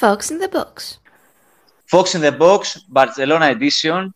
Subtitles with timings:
[0.00, 0.98] Fox in the Box.
[1.92, 2.60] Fox in the Box,
[2.94, 4.08] Barcelona Edition.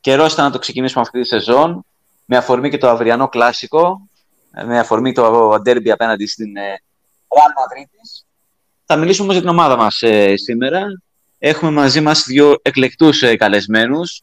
[0.00, 1.84] Καιρό ήταν να το ξεκινήσουμε αυτή τη σεζόν.
[2.24, 4.08] Με αφορμή και το αυριανό κλασικό.
[4.66, 6.82] Με αφορμή το ντέρμπι απέναντι στην ε,
[7.28, 7.88] Real Madrid.
[8.86, 10.86] Θα μιλήσουμε για την ομάδα μας ε, σήμερα.
[11.38, 14.22] Έχουμε μαζί μας δύο εκλεκτούς ε, καλεσμένους.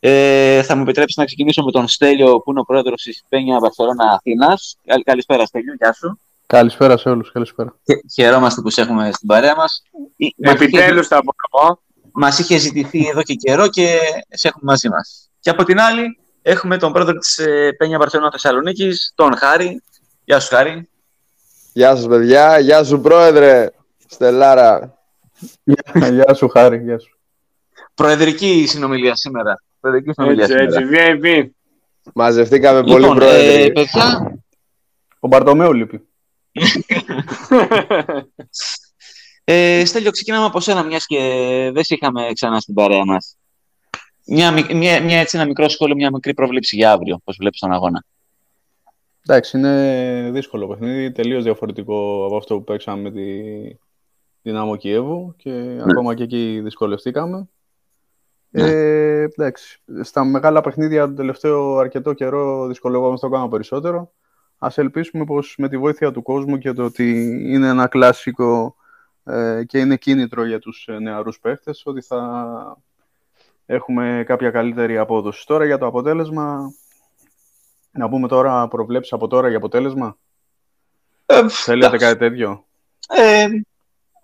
[0.00, 3.58] Ε, θα μου επιτρέψεις να ξεκινήσω με τον Στέλιο, που είναι ο πρόεδρος της Πένια
[3.58, 4.76] Βαρσελόνα Αθήνας.
[5.04, 6.18] Καλησπέρα Στέλιο, γεια σου.
[6.46, 7.76] Καλησπέρα σε όλους, καλησπέρα.
[8.14, 9.82] χαιρόμαστε που σε έχουμε στην παρέα μας.
[10.36, 11.80] Επιτέλους τα πω.
[12.12, 15.30] Μας είχε ζητηθεί εδώ και καιρό και σε έχουμε μαζί μας.
[15.40, 19.82] Και από την άλλη έχουμε τον πρόεδρο της ε, Πένια Βαρσελόνα Θεσσαλονίκης, τον Χάρη.
[20.24, 20.88] Γεια σου Χάρη.
[21.72, 23.70] Γεια σας παιδιά, γεια σου πρόεδρε,
[24.06, 24.98] Στελάρα.
[26.12, 27.18] Γεια σου Χάρη, γεια σου.
[27.94, 29.62] Προεδρική συνομιλία σήμερα.
[29.80, 31.48] Προεδρική συνομιλία Έτσι, έτσι, VIP.
[32.14, 33.62] Μαζευτήκαμε Λοιπόν, πολύ πρόεδρε.
[33.62, 34.36] ε, παιδιά,
[35.20, 36.05] Ο Μπαρτομέου λείπει.
[39.44, 41.18] Ε, Στέλιο, ξεκινάμε από σένα, μιας και
[41.74, 43.36] δεν σε είχαμε ξανά στην παρέα μας.
[44.26, 47.60] Μια, μικ- μια, μια, έτσι, ένα μικρό σχόλιο, μια μικρή πρόβλεψη για αύριο, πώς βλέπεις
[47.60, 48.04] τον αγώνα.
[49.28, 53.42] Εντάξει, είναι δύσκολο παιχνίδι, τελείως διαφορετικό από αυτό που παίξαμε με τη
[54.42, 57.48] Δυνάμο Κιέβου και ακόμα και εκεί δυσκολευτήκαμε.
[58.50, 58.62] Ναι.
[58.62, 64.12] Ε, εντάξει, στα μεγάλα παιχνίδια τον τελευταίο αρκετό καιρό δυσκολευόμαστε ακόμα περισσότερο.
[64.58, 67.10] Ας ελπίσουμε πως με τη βοήθεια του κόσμου και το ότι
[67.52, 68.76] είναι ένα κλασικό
[69.24, 72.76] ε, και είναι κίνητρο για τους ε, νεαρούς παίχτες ότι θα
[73.66, 75.46] έχουμε κάποια καλύτερη απόδοση.
[75.46, 76.72] Τώρα για το αποτέλεσμα,
[77.90, 80.18] να πούμε τώρα προβλέψεις από τώρα για αποτέλεσμα;
[81.26, 82.06] Ε, Θέλετε εντάξει.
[82.06, 82.66] κάτι τέτοιο;
[83.08, 83.46] Ε,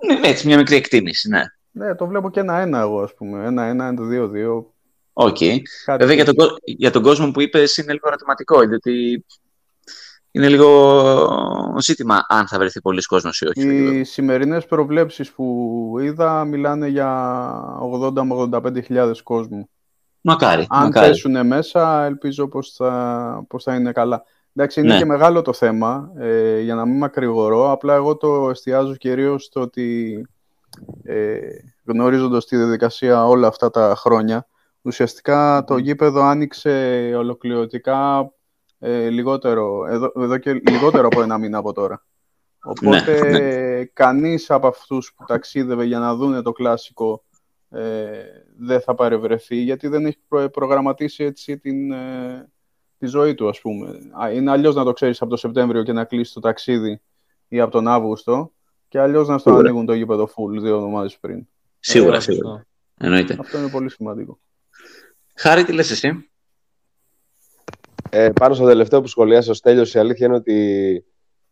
[0.07, 1.43] ναι, έτσι, μια μικρή εκτίμηση, ναι.
[1.71, 3.45] Ναι, το βλέπω και ένα-ένα εγώ, ας πούμε.
[3.47, 4.73] Ένα-ένα, ένα, δύο-δύο.
[5.13, 5.37] Οκ.
[5.85, 6.51] Κάτι Βέβαια για τον, τέτοιο.
[6.51, 9.25] κο- για τον κόσμο που είπες είναι λίγο ερωτηματικό, διότι
[10.33, 13.61] είναι λίγο ζήτημα αν θα βρεθεί πολύς κόσμος ή όχι.
[13.61, 13.93] στο γήπεδο.
[13.97, 17.49] Οι σημερινές προβλέψεις που είδα μιλάνε για
[18.03, 19.69] 80 με 85 χιλιάδες κόσμου.
[20.21, 21.07] Μακάρι, Αν μακάρι.
[21.09, 24.23] πέσουν μέσα, ελπίζω πως θα, πως θα είναι καλά.
[24.55, 24.99] Εντάξει, είναι Ναι.
[24.99, 27.71] και μεγάλο το θέμα, ε, για να μην μακρηγορώ.
[27.71, 30.21] Απλά εγώ το εστιάζω κυρίως στο ότι
[31.03, 31.39] ε,
[31.85, 34.47] γνωρίζοντας τη διαδικασία όλα αυτά τα χρόνια,
[34.83, 38.31] ουσιαστικά το γήπεδο άνοιξε ολοκληρωτικά
[38.85, 42.05] ε, λιγότερο, εδώ, εδώ και λιγότερο από ένα μήνα από τώρα.
[42.63, 47.25] Οπότε Ναι, κανείς από αυτούς που ταξίδευε για να δούνε το κλασικό
[47.71, 48.09] ε,
[48.59, 52.51] δεν θα παρευρεθεί γιατί δεν έχει προ- προγραμματίσει έτσι την, ε,
[52.99, 53.99] τη ζωή του ας πούμε.
[54.23, 57.01] Α, Είναι αλλιώς να το ξέρεις από το Σεπτέμβριο και να κλείσεις το ταξίδι
[57.49, 58.53] ή από τον Αύγουστο
[58.89, 59.69] και αλλιώς να στο Σίγουρα.
[59.69, 61.47] ανοίγουν το γήπεδο full δύο εβδομάδες πριν.
[61.79, 62.67] Σίγουρα, Ε, σίγουρα.
[62.99, 63.37] Εννοείται.
[63.41, 64.39] Αυτό είναι πολύ σημαντικό.
[65.35, 66.31] Χάρη, τι λες εσύ;
[68.15, 71.05] Ε, πάνω στο τελευταίο που σχολίασε ο Στέλιος, η αλήθεια είναι ότι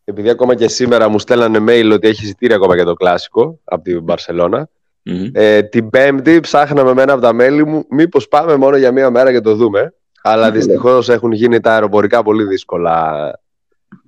[0.05, 3.83] επειδή ακόμα και σήμερα μου στέλνανε mail ότι έχει εισιτήρια ακόμα για το κλασικό από
[3.83, 4.69] την Μπαρσελώνα.
[5.03, 5.31] Μμμ.
[5.33, 9.11] Ε, την Πέμπτη ψάχναμε με ένα από τα μέλη μου μήπως πάμε μόνο για μία
[9.11, 9.95] μέρα και το δούμε.
[10.23, 13.31] Αλλά δυστυχώς έχουν γίνει τα αεροπορικά πολύ δύσκολα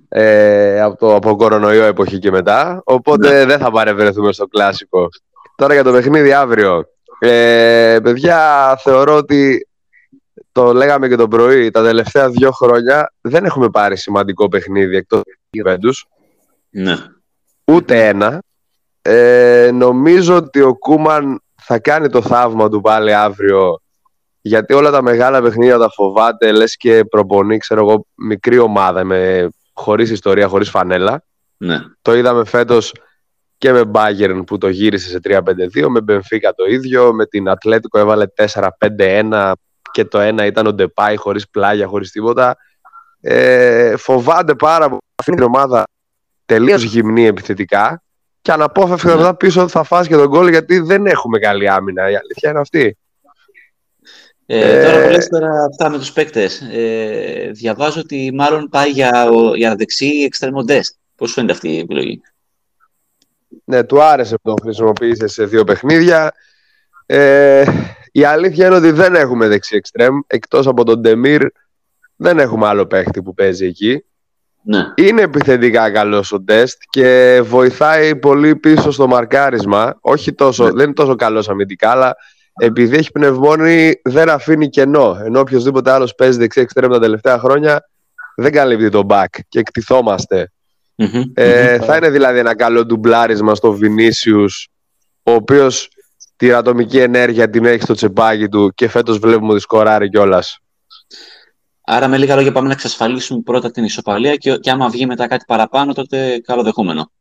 [0.09, 2.81] ε, από, το, από κορονοϊό εποχή και μετά.
[2.85, 5.09] Οπότε δεν θα παρευρεθούμε στο κλασικό.
[5.55, 6.85] Τώρα για το παιχνίδι αύριο.
[7.19, 9.67] Ε, παιδιά, θεωρώ ότι
[10.53, 15.21] το λέγαμε και το πρωί, τα τελευταία δύο χρόνια δεν έχουμε πάρει σημαντικό παιχνίδι εκτός
[15.57, 16.07] Juventus.
[16.69, 16.95] Ναι.
[17.65, 18.41] Ούτε ένα.
[19.01, 23.81] Ε, νομίζω ότι ο Κούμαν θα κάνει το θαύμα του πάλι αύριο
[24.41, 29.49] γιατί όλα τα μεγάλα παιχνίδια τα φοβάται λες και προπονεί ξέρω εγώ μικρή ομάδα με,
[29.73, 31.23] χωρίς ιστορία, χωρίς φανέλα.
[31.57, 31.79] ναι.
[32.01, 32.93] Το είδαμε φέτος
[33.57, 37.99] και με Bayern που το γύρισε σε 3-5-2, με Benfica το ίδιο, με την Ατλέτικο
[37.99, 39.51] έβαλε 4-5-1
[39.93, 42.57] και το ένα ήταν ο Ντεπάι χωρίς πλάγια, χωρίς τίποτα.
[43.21, 45.83] Ε, φοβάται πάρα πολύ, αφήνει την ομάδα
[46.45, 48.01] τελείως γυμνή επιθετικά
[48.41, 49.15] και αναπόφευκτα Ναι.
[49.15, 52.09] μετά πίσω ότι θα φας και τον γκολ γιατί δεν έχουμε καλή άμυνα.
[52.09, 52.97] Η αλήθεια είναι αυτή.
[54.45, 58.89] Ε, Ε, τώρα που λες τώρα αυτά με τους παίκτες, ε, διαβάζω ότι μάλλον πάει
[58.89, 60.95] για, ο- για δεξί εξτρεμοντές.
[61.15, 62.21] Πώς σου φαίνεται αυτή η επιλογή;
[63.63, 66.33] Ναι, του άρεσε που τον χρησιμοποίησε σε δύο παιχνίδια.
[67.05, 67.63] Ε,
[68.15, 70.19] η αλήθεια είναι ότι δεν έχουμε δεξί εξτρέμ.
[70.27, 71.41] Εκτός από τον Ντεμίρ
[72.15, 74.03] δεν έχουμε άλλο παίχτη που παίζει εκεί.
[74.63, 74.79] Ναι.
[74.95, 79.97] Είναι επιθετικά καλός ο τεστ και βοηθάει πολύ πίσω στο μαρκάρισμα.
[80.01, 80.71] Όχι τόσο, Ναι.
[80.71, 82.15] Δεν είναι τόσο καλός αμυντικά, αλλά
[82.57, 85.21] επειδή έχει πνευμόνι δεν αφήνει κενό.
[85.25, 87.89] Ενώ οποιοδήποτε άλλος παίζει δεξί εξτρέμ τα τελευταία χρόνια
[88.35, 90.51] δεν καλύπτει τον back και εκτιθόμαστε.
[90.95, 91.21] Μμμ.
[91.33, 94.67] Ε, θα είναι δηλαδή ένα καλό ντουμπλάρισμα στο Βινίσιους
[95.23, 95.89] ο οποίος
[96.47, 100.57] την ατομική ενέργεια την έχει στο τσεπάκι του και φέτος βλέπουμε ότι σκοράρει κιόλας.
[101.85, 105.27] Άρα με λίγα λόγια πάμε να εξασφαλίσουμε πρώτα την ισοπαλία και, και άμα βγει μετά
[105.27, 107.11] κάτι παραπάνω τότε καλοδεχούμενο.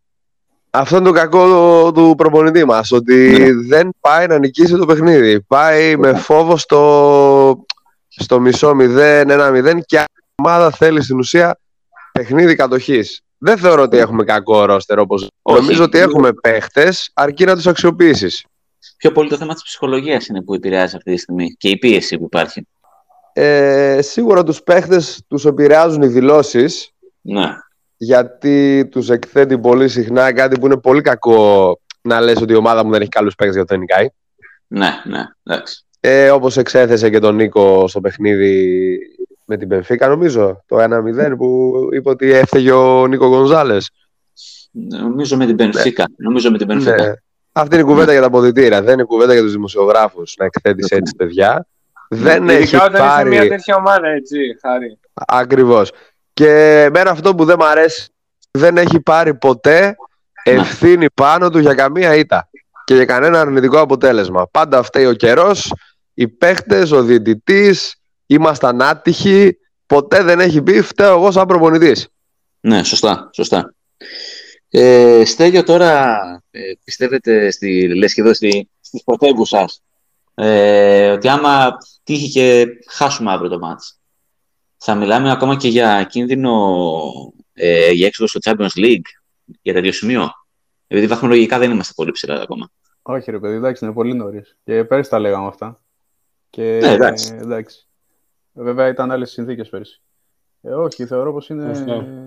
[0.71, 2.93] Αυτό είναι το κακό του προπονητή μας.
[2.93, 5.43] Ότι δεν πάει να νικήσει το παιχνίδι.
[5.43, 7.65] Πάει με φόβο στο,
[8.09, 10.05] στο μισό 0, 1-0 και η
[10.43, 11.59] ομάδα θέλει στην ουσία
[12.13, 13.21] παιχνίδι κατοχής.
[13.39, 15.29] Δεν θεωρώ ότι έχουμε κακό ρόστερ όπως.
[15.43, 18.45] Νομίζω ότι έχουμε παίχτες αρκεί να τους αξιοποιήσεις.
[18.97, 22.19] Πιο πολύ το θέμα της ψυχολογίας είναι που επηρεάζει αυτή τη στιγμή και η πίεση
[22.19, 22.67] που υπάρχει.
[23.33, 26.91] Ε, σίγουρα τους παίχτες τους επηρεάζουν οι δηλώσεις.
[27.21, 27.49] Ναι.
[27.97, 32.85] Γιατί τους εκθέτει πολύ συχνά κάτι που είναι πολύ κακό να λες ότι η ομάδα
[32.85, 34.07] μου δεν έχει καλούς παίχτες για το νικάει.
[34.67, 35.85] Ναι, ναι, εντάξει.
[36.01, 38.99] Ε, Όπως εξέθεσε και τον Νίκο στο παιχνίδι
[39.45, 43.91] με την Πενφύκα, νομίζω, το 1-0 που είπε ότι έφταιγε ο Νίκο Γκονζάλες.
[44.73, 46.05] Νομίζω με την Πενφύκα.
[46.09, 46.15] Ναι.
[46.17, 47.07] Νομίζω με την Πενφύκα.
[47.07, 47.13] Ναι.
[47.53, 48.83] Αυτή είναι η κουβέντα για τα αποδητήρα.
[48.83, 51.67] Δεν είναι η κουβέντα για τους δημοσιογράφους να εκθέτεις έτσι παιδιά.
[52.09, 52.53] Δεν ναι.
[52.53, 53.29] έχει όταν πάρει.
[53.29, 54.99] μια τέτοια ομάδα, έτσι, χάρη.
[55.15, 55.93] Ακριβώς.
[56.33, 58.09] Και εμένα αυτό που δεν μου αρέσει,
[58.51, 59.97] δεν έχει πάρει ποτέ
[60.45, 62.49] ευθύνη πάνω του για καμία ήττα
[62.85, 64.49] και για κανένα αρνητικό αποτέλεσμα.
[64.51, 65.75] Πάντα φταίει ο καιρός,
[66.15, 67.97] οι παίχτες, ο διαιτητής,
[68.27, 69.59] ήμασταν άτυχοι.
[69.87, 72.09] Ποτέ δεν έχει πει φταίω εγώ σαν προπονητής.
[72.61, 73.31] Ναι, σωστά.
[73.33, 73.75] σωστά.
[74.75, 76.19] Ε, Στέλιο, τώρα
[76.51, 79.83] ε, πιστεύετε, στη, λες και εδώ στη, στις πρωτεύουσας,
[80.35, 84.01] ε, ότι άμα τύχει και χάσουμε αύριο το μάτς,
[84.77, 86.79] θα μιλάμε ακόμα και για κίνδυνο
[87.53, 89.07] ε, για έξοδο στο Champions League,
[89.63, 90.31] για τέτοιο σημείο;
[90.87, 92.71] Επειδή βαθμολογικά δεν είμαστε πολύ ψηλά ακόμα.
[93.03, 94.57] Όχι, ρε παιδί, εντάξει, είναι πολύ νωρίς.
[94.65, 95.83] Και πέρυσι τα λέγαμε αυτά.
[96.51, 97.35] Και, ναι, εντάξει.
[97.41, 97.87] εντάξει.
[98.53, 100.03] Βέβαια ήταν άλλες συνθήκες πέρυσι.
[100.63, 101.85] Ε, όχι, θεωρώ πως είναι,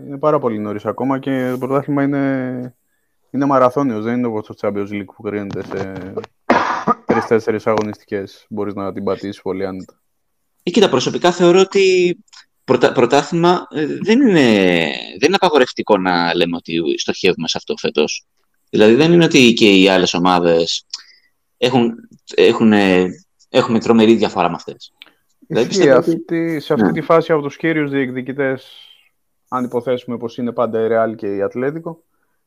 [0.08, 2.76] είναι πάρα πολύ νωρίς ακόμα και το πρωτάθλημα είναι,
[3.32, 5.94] είναι μαραθώνιος, δεν είναι όπως το Champions League που κρίνεται σε
[7.06, 8.46] τρει-τέσσερι αγωνιστικές.
[8.50, 10.02] Μπορείς να την πατήσεις πολύ άνετα.
[10.64, 12.18] Ή ε, κοίτα, προσωπικά θεωρώ ότι
[12.64, 14.42] πρωτα, πρωτάθλημα ε, δεν είναι,
[15.20, 18.26] δεν είναι απαγορευτικό να λέμε ότι στοχεύουμε σε αυτό φέτος.
[18.70, 20.86] Δηλαδή δεν είναι ότι και οι άλλες ομάδες
[21.58, 21.94] έχουν,
[22.36, 22.74] έχουν,
[23.50, 24.94] έχουμε τρομερή διαφορά με αυτές.
[25.48, 26.92] Δηλαδή, αυτή, σε αυτή ναι.
[26.92, 28.90] τη φάση από τους κύριους διεκδικητές,
[29.48, 32.04] αν υποθέσουμε πως είναι πάντα η Real και η Ατλέτικο,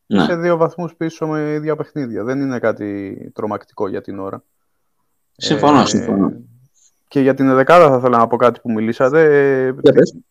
[0.06, 0.22] ναι.
[0.22, 2.24] σε δύο βαθμούς πίσω με ίδια παιχνίδια.
[2.24, 4.44] Δεν είναι κάτι τρομακτικό για την ώρα.
[5.36, 6.32] Συμφωνώ, ε, συμφωνώ.
[7.08, 9.22] Και για την δεκάδα θα ήθελα να πω κάτι που μιλήσατε.
[9.64, 9.74] Ε,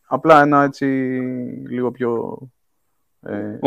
[0.07, 0.85] απλά ένα έτσι
[1.67, 2.37] λίγο πιο
[3.21, 3.59] ε,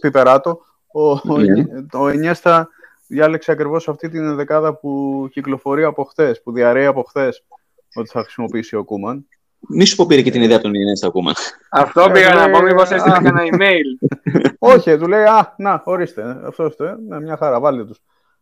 [0.00, 0.60] πιπεράτο.
[0.86, 1.64] Ο, ναι.
[1.92, 2.68] ο Ενιέστα
[3.06, 7.44] διάλεξε ακριβώς αυτή την δεκάδα που κυκλοφορεί από χθες, που διαρρέει από χθες
[7.94, 9.26] ότι θα χρησιμοποιήσει ο Κούμαν.
[9.68, 11.34] Μη σου πω πήρε και την ιδέα των Ινέστα ο Κούμαν.
[11.70, 14.08] Αυτό ε, πήγα να πω, μήπως έστειλε ένα email.
[14.74, 17.98] Όχι, του λέει, α, να, ορίστε, αυτό είστε, ναι, μια χαρά, βάλτε τους.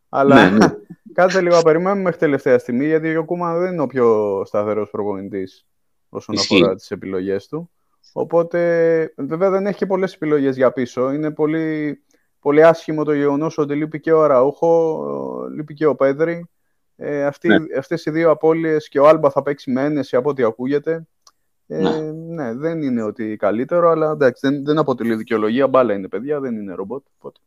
[0.09, 0.67] Αλλά ναι, ναι.
[1.15, 4.91] κάτσε λίγο να περιμένουμε μέχρι τελευταία στιγμή, γιατί ο Κούμαν δεν είναι ο πιο σταθερός
[4.91, 5.67] προπονητής
[6.09, 6.55] όσον Ισχύει.
[6.55, 7.71] αφορά τις επιλογές του.
[8.13, 11.13] Οπότε, βέβαια δεν έχει και πολλές επιλογές για πίσω.
[11.13, 11.99] Είναι πολύ,
[12.41, 16.49] πολύ άσχημο το γεγονός ότι λείπει και ο Αραούχο, λείπει και ο Πέδρη.
[16.97, 17.57] Ε, αυτοί, ναι.
[17.79, 21.07] Αυτές οι δύο απώλειες και ο Άλμπα θα παίξει με ένεση από ό,τι ακούγεται.
[21.67, 22.01] Ε, ναι.
[22.11, 22.55] ναι.
[22.55, 25.67] δεν είναι ότι καλύτερο, αλλά εντάξει, δεν, δεν αποτελεί δικαιολογία.
[25.67, 27.05] Μπάλα είναι παιδιά, δεν είναι ρομπότ.
[27.19, 27.41] Οπότε.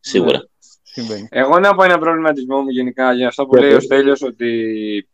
[0.00, 0.48] Σίγουρα.
[0.94, 5.08] Ναι, Εγώ να πω ένα προβληματισμό μου γενικά για αυτό που λέει ο Στέλιος ότι,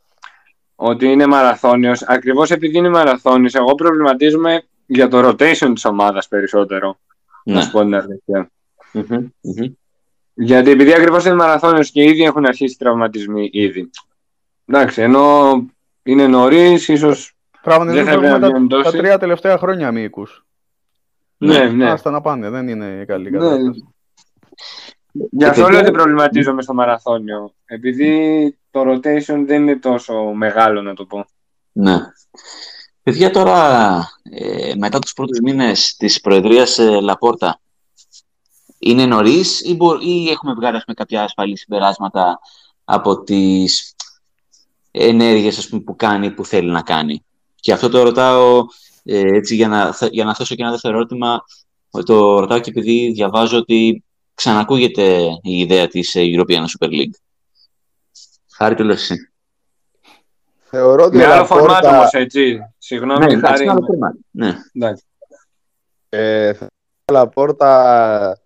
[0.74, 2.02] ότι είναι μαραθώνιος.
[2.02, 6.98] Ακριβώς επειδή είναι μαραθώνιος, εγώ προβληματίζομαι για το rotation της ομάδας περισσότερο.
[7.44, 7.54] Ναι.
[7.54, 8.50] Να σου πω την αλήθεια.
[8.92, 9.72] Mm-hmm.
[10.34, 13.90] Γιατί επειδή ακριβώς είναι μαραθώνιος και ήδη έχουν αρχίσει τραυματισμοί ήδη.
[14.66, 15.52] Εντάξει, ενώ
[16.02, 17.36] είναι νωρίς, ίσως.
[17.62, 20.46] Τραυματισμοί δεν τα, τα τρία τελευταία χρόνια μήκους.
[21.36, 21.90] Ναι, ναι.
[21.90, 23.38] Άστα να πάνε, δεν είναι καλή ναι.
[23.38, 23.94] κατάσταση.
[25.12, 27.54] Γι' αυτό λέω ότι προβληματίζομαι στο μαραθώνιο.
[27.64, 31.26] Επειδή το rotation δεν είναι τόσο μεγάλο, να το πω.
[31.72, 31.98] Ναι.
[33.02, 37.60] Παιδιά, τώρα ε, μετά τους πρώτους μήνες της Προεδρίας ε, Λαπόρτα,
[38.84, 42.40] είναι νωρίς ή, ή έχουμε βγάλει πούμε, κάποια ασφαλή συμπεράσματα
[42.84, 43.94] από τις
[44.90, 47.24] ενέργειες που κάνει, που θέλει να κάνει.
[47.54, 48.64] Και αυτό το ρωτάω
[49.04, 51.44] ε, έτσι, για, να, για να θέσω και ένα δεύτερο ερώτημα.
[52.04, 57.14] Το ρωτάω και επειδή διαβάζω ότι ξανακούγεται η ιδέα της European Super League.
[58.52, 59.32] Χάρη το λες εσύ.
[60.62, 62.58] Θεωρώ ότι Με άλλο φορμάτ όμως, έτσι.
[62.78, 63.66] Συγγνώμη, ναι, Χάρη.
[64.30, 64.92] Ναι.
[66.08, 66.52] Ε,
[67.12, 68.41] Λαπόρτα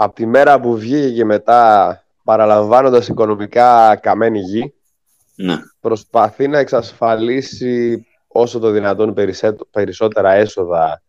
[0.00, 4.74] από τη μέρα που βγήκε και μετά παραλαμβάνοντας οικονομικά καμένη γη
[5.34, 5.56] ναι.
[5.80, 9.14] προσπαθεί να εξασφαλίσει όσο το δυνατόν
[9.70, 11.02] περισσότερα έσοδα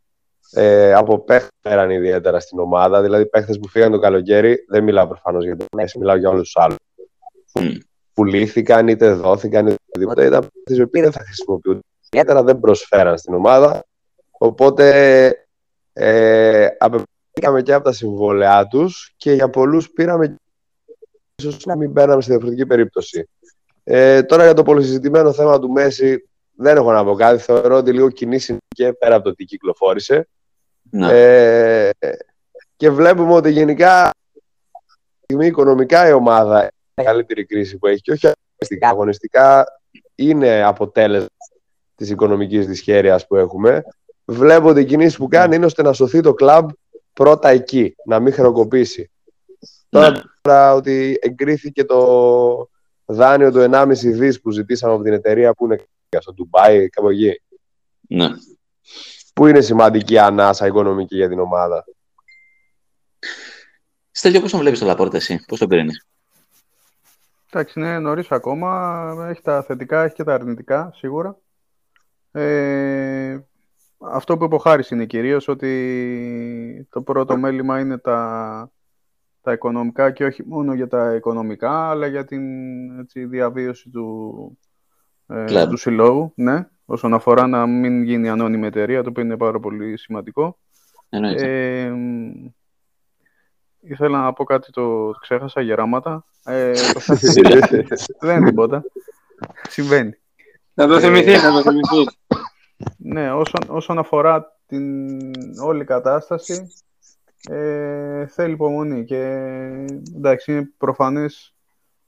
[0.51, 5.07] ε, από παίχτες πέραν ιδιαίτερα στην ομάδα, δηλαδή παίχτες που φύγαν το καλοκαίρι, δεν μιλάω
[5.07, 6.77] προφανώς για τον Μέση, μιλάω για όλους τους άλλους.
[7.53, 7.77] Mm.
[8.13, 11.79] Πουλήθηκαν είτε δόθηκαν είτε οτιδήποτε, ήταν παίχτες που δεν θα χρησιμοποιούνται.
[12.11, 13.83] Ιδιαίτερα δεν προσφέραν στην ομάδα,
[14.31, 15.27] οπότε
[15.93, 16.67] ε,
[17.39, 20.35] βγήκαμε και από τα συμβόλαιά τους και για πολλούς πήραμε
[21.35, 23.29] ίσως να μην μπαίναμε σε διαφορετική περίπτωση.
[23.83, 27.41] Ε, τώρα για το πολυσυζητημένο θέμα του Μέση δεν έχω να πω κάτι.
[27.41, 30.27] Θεωρώ ότι λίγο κοινή και πέρα από το τι κυκλοφόρησε.
[30.89, 31.07] Ναι.
[31.11, 31.89] Ε,
[32.75, 34.11] και βλέπουμε ότι γενικά
[35.23, 38.89] στιγμή οικονομικά η ομάδα είναι η καλύτερη κρίση που έχει και όχι αγωνιστικά.
[38.89, 39.65] Αγωνιστικά
[40.15, 41.27] είναι αποτέλεσμα
[41.95, 43.83] της οικονομικής δυσχέρειας που έχουμε.
[44.25, 46.69] Βλέπω ότι η κινήση που κάνει είναι ώστε να σωθεί το κλαμπ
[47.13, 49.11] πρώτα εκεί, να μην χρεοκοπήσει.
[49.89, 50.11] Ναι.
[50.41, 52.69] Τώρα ότι εγκρίθηκε το
[53.05, 55.83] δάνειο του 1,5 δις που ζητήσαμε από την εταιρεία που είναι
[56.19, 57.41] στο Ντουμπάι, κάπου εκεί.
[58.01, 58.27] ναι.
[59.33, 61.85] Που είναι σημαντική ανάσα οικονομική για την ομάδα;
[64.11, 66.07] Στέλιο, πώς τον βλέπεις το Λαπόρτα εσύ, πώς τον κρίνεις;
[67.51, 69.27] Εντάξει, είναι νωρίς ακόμα.
[69.29, 71.37] Έχει τα θετικά, έχει και τα αρνητικά, σίγουρα.
[72.31, 73.39] Ε,
[73.99, 78.71] αυτό που υποχάρησε είναι κυρίως ότι το πρώτο μέλημα είναι τα,
[79.41, 82.41] τα οικονομικά και όχι μόνο για τα οικονομικά, αλλά για την
[82.99, 84.57] έτσι, διαβίωση του,
[85.27, 85.69] ε, Κλαμπ.
[85.69, 86.31] του συλλόγου.
[86.35, 90.59] Ναι, όσον αφορά να μην γίνει ανώνυμη εταιρεία, το οποίο είναι πάρα πολύ σημαντικό.
[91.09, 91.81] Εννοείται.
[91.83, 92.31] Ε, μ,
[93.79, 96.25] ήθελα να πω κάτι, το, το ξέχασα, γεράματα.
[96.45, 97.15] Ε, το θα-
[98.19, 98.83] δεν είναι τίποτα.
[99.69, 100.13] Συμβαίνει.
[100.73, 102.17] Να το θυμηθείς, να το θυμηθείς.
[102.97, 105.09] Ναι, όσον, όσον αφορά την
[105.61, 106.67] όλη κατάσταση,
[107.49, 109.23] ε, θέλει υπομονή και
[110.15, 111.55] εντάξει, είναι προφανές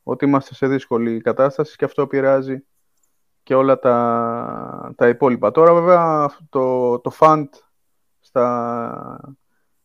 [0.03, 2.65] ότι είμαστε σε δύσκολη κατάσταση και αυτό επηρεάζει
[3.43, 5.51] και όλα τα, τα υπόλοιπα.
[5.51, 7.47] Τώρα βέβαια το, το fund
[8.19, 9.35] στα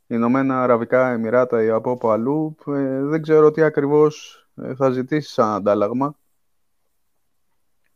[0.07, 5.33] Ηνωμένα Αραβικά Εμμυράτα ή από όπου αλλού ε, δεν ξέρω τι ακριβώς ε, θα ζητήσει
[5.33, 6.17] σαν αντάλλαγμα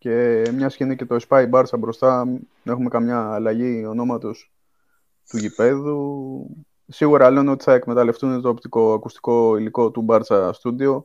[0.00, 4.52] και μια και είναι και το Spy Barca μπροστά, δεν έχουμε καμιά αλλαγή ονόματος
[5.28, 6.47] του γηπέδου.
[6.87, 11.02] Σίγουρα λένε ότι θα εκμεταλλευτούν το οπτικό ακουστικό υλικό του Barca Studio.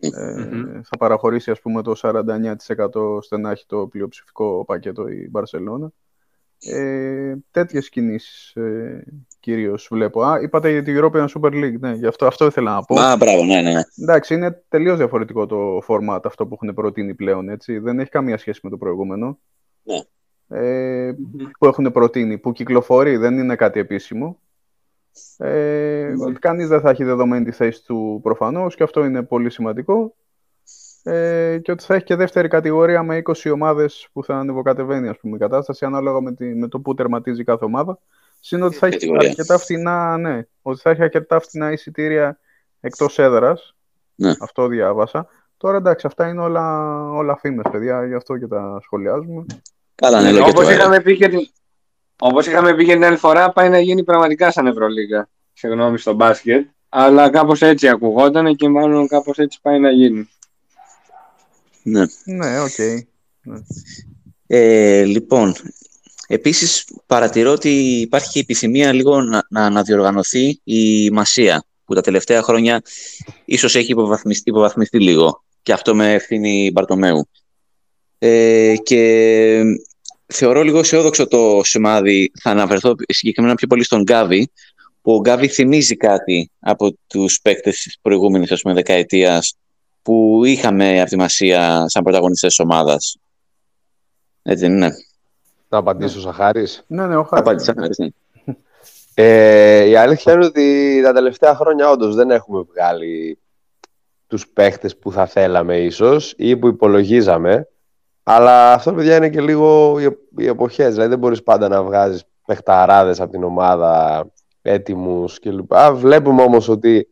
[0.00, 2.56] Ε, Θα παραχωρήσει ας πούμε το 49%
[2.94, 5.86] ώστε να έχει το πλειοψηφικό πακέτο η Barcelona.
[6.62, 9.04] Ε, τέτοιες κινήσεις ε,
[9.40, 10.22] κυρίως βλέπω.
[10.22, 13.00] Α, είπατε για την European Super League, ναι, γι' αυτό, αυτό ήθελα να πω.
[13.00, 13.72] Α, μπράβο, ναι, ναι.
[13.72, 13.80] ναι.
[14.02, 17.78] Εντάξει, είναι τελείως διαφορετικό το format αυτό που έχουν προτείνει πλέον, έτσι.
[17.78, 19.38] Δεν έχει καμία σχέση με το προηγούμενο.
[19.82, 20.00] Ναι.
[20.52, 21.12] Ε,
[21.58, 24.40] που έχουν προτείνει, που κυκλοφορεί, δεν είναι κάτι επίσημο.
[25.36, 29.50] Ε, ότι Κανείς δεν θα έχει δεδομένη τη θέση του προφανώς και αυτό είναι πολύ
[29.50, 30.14] σημαντικό.
[31.02, 35.18] Ε, και ότι θα έχει και δεύτερη κατηγορία με 20 ομάδες που θα ανεβοκατεβαίνει ας
[35.18, 37.98] πούμε, η κατάσταση ανάλογα με, τη, με το που τερματίζει κάθε ομάδα.
[38.40, 39.28] Συν ότι θα έχει Κατηγορία.
[39.28, 42.38] αρκετά φτηνά, ναι, ότι θα έχει αρκετά φτηνά εισιτήρια
[42.80, 43.74] εκτός έδρας.
[44.14, 44.32] Ναι.
[44.40, 45.26] Αυτό διάβασα.
[45.56, 49.44] Τώρα εντάξει, αυτά είναι όλα, όλα φήμες, παιδιά, γι' αυτό και τα σχολιάζουμε.
[49.94, 51.40] Καλά, ναι, λέω και Όπως το είχαμε, πει και την...
[52.18, 55.28] Όπως είχαμε πει και την άλλη φορά, πάει να γίνει πραγματικά σαν Ευρωλίγα.
[55.52, 56.68] Συγγνώμη στο μπάσκετ.
[56.88, 60.28] Αλλά κάπως έτσι ακουγόταν και μάλλον κάπως έτσι πάει να γίνει.
[61.82, 62.04] Ναι.
[62.24, 62.78] Ναι, οκ.
[64.46, 65.54] Ε, λοιπόν,
[66.26, 67.70] επίσης παρατηρώ ότι
[68.00, 72.82] υπάρχει και επιθυμία λίγο να, να αναδιοργανωθεί η Μασία, που τα τελευταία χρόνια
[73.44, 75.44] ίσως έχει υποβαθμιστεί, υποβαθμιστεί λίγο.
[75.62, 77.28] Και αυτό με ευθύνη Μπαρτομέου.
[78.18, 79.62] Ε, και
[80.26, 82.30] θεωρώ λίγο αισιόδοξο το σημάδι.
[82.40, 84.50] Θα αναφερθώ συγκεκριμένα πιο πολύ στον Γκάβι,
[85.02, 89.56] που ο Γκάβι θυμίζει κάτι από τους παίκτες της προηγούμενης ας πούμε, δεκαετίας
[90.02, 93.16] που είχαμε από τη Μασία σαν πρωταγωνιστές της ομάδας.
[94.42, 94.90] Έτσι δεν είναι.
[95.68, 96.84] Να απαντήσω, Σαχάρης.
[96.86, 97.68] Ναι, ναι, ο Χάρης.
[97.68, 97.74] Απάντησα.
[97.74, 98.08] ναι.
[99.14, 103.38] Ε, η αλήθεια είναι ότι τα τελευταία χρόνια όντως δεν έχουμε βγάλει
[104.26, 107.68] τους παίχτες που θα θέλαμε ίσως ή που υπολογίζαμε.
[108.22, 110.92] Αλλά αυτό, παιδιά, είναι και λίγο οι, οι εποχές.
[110.92, 114.26] Δηλαδή δεν μπορείς πάντα να βγάζεις παιχταράδες από την ομάδα
[114.62, 115.72] έτοιμους κλπ.
[115.92, 117.08] Βλέπουμε όμως ότι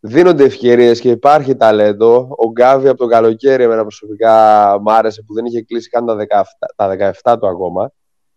[0.00, 2.28] δίνονται ευκαιρίες και υπάρχει ταλέντο.
[2.36, 4.34] Ο Γκάβι από το καλοκαίρι εμένα προσωπικά
[4.80, 6.42] μ' άρεσε που δεν είχε κλείσει καν τα 17,
[6.76, 7.92] τα 17 του ακόμα.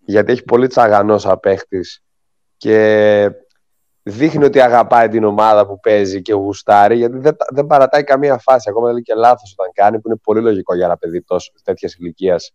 [0.06, 2.04] Γιατί έχει πολύ τσαγανός σαν παίχτης
[2.58, 3.30] και
[4.04, 8.70] δείχνει ότι αγαπάει την ομάδα που παίζει και γουστάρει, γιατί δεν, δεν παρατάει καμία φάση.
[8.70, 11.52] Ακόμα δεν λέει και λάθος όταν κάνει, που είναι πολύ λογικό για ένα παιδί τόσο
[11.64, 12.52] τέτοιας ηλικίας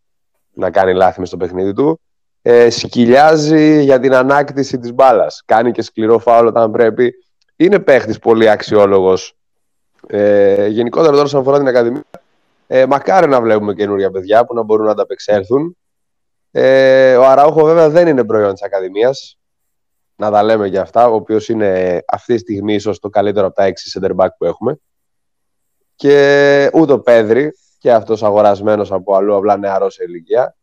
[0.53, 2.01] να κάνει λάθη μες στο παιχνίδι του.
[2.43, 5.43] Ε, σκυλιάζει για την ανάκτηση της μπάλας.
[5.45, 7.15] Κάνει και σκληρό φάουλ όταν πρέπει.
[7.61, 9.37] Είναι παίχτης πολύ αξιόλογος.
[10.07, 12.05] Ε, γενικότερα τώρα, όσον αφορά την Ακαδημία,
[12.67, 15.77] ε, μακάρι να βλέπουμε καινούργια παιδιά που να μπορούν να ανταπεξέλθουν.
[16.51, 19.39] Ε, ο Αραούχο βέβαια δεν είναι προϊόν της Ακαδημίας
[20.17, 23.55] να τα λέμε για αυτά, ο οποίος είναι αυτή τη στιγμή ίσως το καλύτερο από
[23.55, 24.79] τα έξι center back που έχουμε.
[25.97, 30.57] Και ούτε ο Πέδρη, και αυτός αγορασμένος από αλλού, απλά νεαρός σε ηλικία.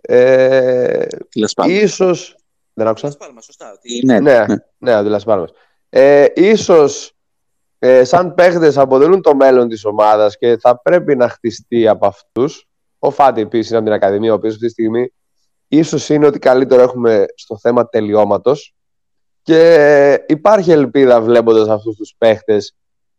[0.00, 1.74] Ε, Τέλος πάντων.
[1.74, 2.36] ίσως,
[2.72, 3.06] Δεν άκουσα.
[3.06, 3.72] Λασπάλμα, σωστά.
[3.72, 4.06] Ότι...
[4.06, 4.54] Ναι, Ναι, ναι.
[4.78, 5.50] ναι, ο Ντιλας Πάλμας.
[5.90, 7.12] Ε, ίσως
[7.78, 12.68] ε, σαν παίχτες αποτελούν το μέλλον της ομάδας και θα πρέπει να χτιστεί από αυτούς.
[12.98, 15.12] Ο Φάτι επίσης είναι από την Ακαδημία, ο οποίος αυτή τη στιγμή
[15.68, 18.74] ίσως είναι ότι καλύτερο έχουμε στο θέμα τελειώματος
[19.42, 22.76] και υπάρχει ελπίδα βλέποντας αυτούς τους παίχτες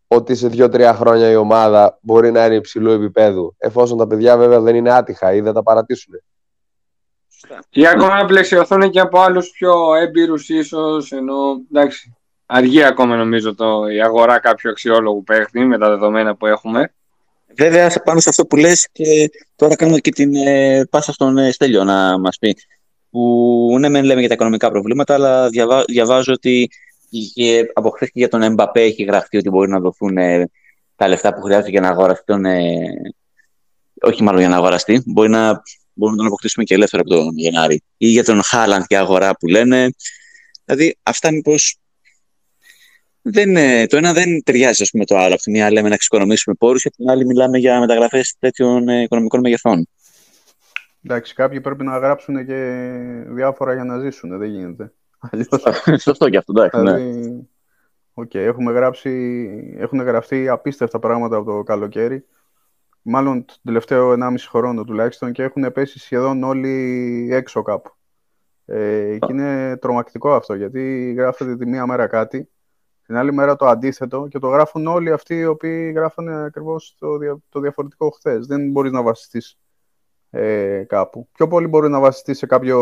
[0.08, 4.60] ότι σε δύο-τρία χρόνια η ομάδα μπορεί να είναι υψηλού επίπεδου εφόσον τα παιδιά βέβαια
[4.60, 6.14] δεν είναι άτυχα ή δεν τα παρατήσουν.
[7.70, 11.12] Ή ακόμα να πλαισιωθούν και από άλλους πιο έμπειρους, ίσως.
[11.12, 11.36] Ενώ
[11.72, 12.16] εντάξει,
[12.54, 16.94] αργεί ακόμα νομίζω το, η αγορά κάποιου αξιόλογου παίχτη με τα δεδομένα που έχουμε.
[17.56, 21.38] Βέβαια, σε- πάνω σε αυτό που λες και τώρα κάνουμε και την ε, πάσα στον
[21.38, 22.56] ε, Στέλιο να μας πει.
[23.10, 26.70] Που ναι, μεν λέμε για τα οικονομικά προβλήματα, αλλά διαβα- διαβάζω ότι
[27.34, 30.50] και από χθες και για τον Εμπαπέ έχει γραφτεί ότι μπορεί να δοθούν ε,
[30.96, 32.46] τα λεφτά που χρειάζεται για να αγοραστεί τον.
[32.46, 32.76] ε,
[34.02, 35.62] όχι μάλλον για να αγοραστεί, μπορεί να,
[35.94, 37.84] μπορούμε να τον αποκτήσουμε και ελεύθερο από τον Γενάρη.
[37.98, 39.90] Ή για τον Χάλαντ και αγορά που λένε.
[40.66, 41.76] Δηλαδή, αυτά μήπως
[43.22, 45.34] δεν, ε, το ένα δεν ταιριάζει ας πούμε, το άλλο.
[45.34, 48.90] Από τη μία λέμε να εξοικονομήσουμε πόρους και από την άλλη μιλάμε για μεταγραφές τέτοιων
[48.90, 49.88] ε, οικονομικών μεγεθών.
[51.04, 52.90] Εντάξει, κάποιοι πρέπει να γράψουν και
[53.28, 54.38] διάφορα για να ζήσουν.
[54.38, 54.94] Δεν γίνεται.
[55.20, 55.48] Αλλιώς,
[56.02, 56.78] Σωστό και αυτό, εντάξει.
[56.82, 56.98] Ναι.
[56.98, 57.48] δηλαδή,
[58.14, 59.10] οκ, έχουμε γράψει,
[59.78, 62.26] έχουν γραφτεί απίστευτα πράγματα από το καλοκαίρι.
[63.02, 67.92] Μάλλον το τελευταίο 1,5 χρόνο τουλάχιστον και έχουν πέσει σχεδόν όλοι έξω κάπου.
[68.66, 72.50] Ε, και είναι τρομακτικό αυτό γιατί γράφεται τη μία μέρα κάτι,
[73.12, 77.18] την άλλη μέρα το αντίθετο και το γράφουν όλοι αυτοί οι οποίοι γράφανε ακριβώς το,
[77.18, 78.46] δια- το διαφορετικό χθες.
[78.48, 79.58] Δεν μπορείς να βασιστείς
[80.30, 81.28] ε, κάπου.
[81.32, 82.80] Πιο πολύ μπορείς να βασιστείς σε κάποιο,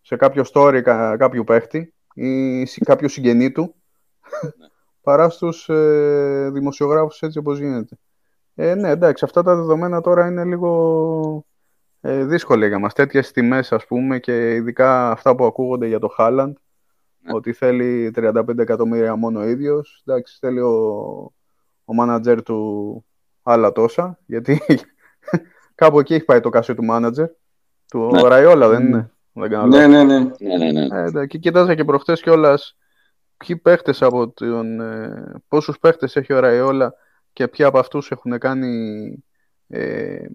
[0.00, 3.74] σε κάποιο story κα- κάποιου παίχτη ή σε κάποιο συγγενή του
[5.06, 7.96] παρά στους ε, δημοσιογράφους έτσι όπως γίνεται.
[8.54, 11.44] Ε, ναι, εντάξει, αυτά τα δεδομένα τώρα είναι λίγο
[12.00, 12.92] ε, δύσκολα για μας.
[12.94, 16.56] Τέτοιες τιμές, ας πούμε, και ειδικά αυτά που ακούγονται για το Χάλαντ,
[17.22, 17.34] Ναι.
[17.34, 20.02] ότι θέλει 35 εκατομμύρια μόνο ο ίδιος.
[20.06, 20.74] Εντάξει, θέλει ο,
[21.84, 23.04] ο μάνατζερ του
[23.42, 24.60] άλλα τόσα, γιατί
[25.74, 27.28] κάπου εκεί έχει πάει το κάσιο του μάνατζερ.
[27.88, 28.22] Του Ναι.
[28.22, 29.92] Ραϊόλα, δεν είναι; Δεν κάνω Ναι, λάθος.
[29.92, 30.30] ναι, ναι.
[30.56, 31.00] Ναι, ναι, ναι.
[31.00, 32.76] Ε, εντάξει, και κοίταζα και προχτές κιόλας
[33.36, 34.80] ποιοι παίχτες από τον...
[34.80, 36.94] Ε, πόσους παίχτες έχει ο Ραϊόλα
[37.32, 39.24] και ποιοι από αυτούς έχουν κάνει
[39.68, 40.26] ε,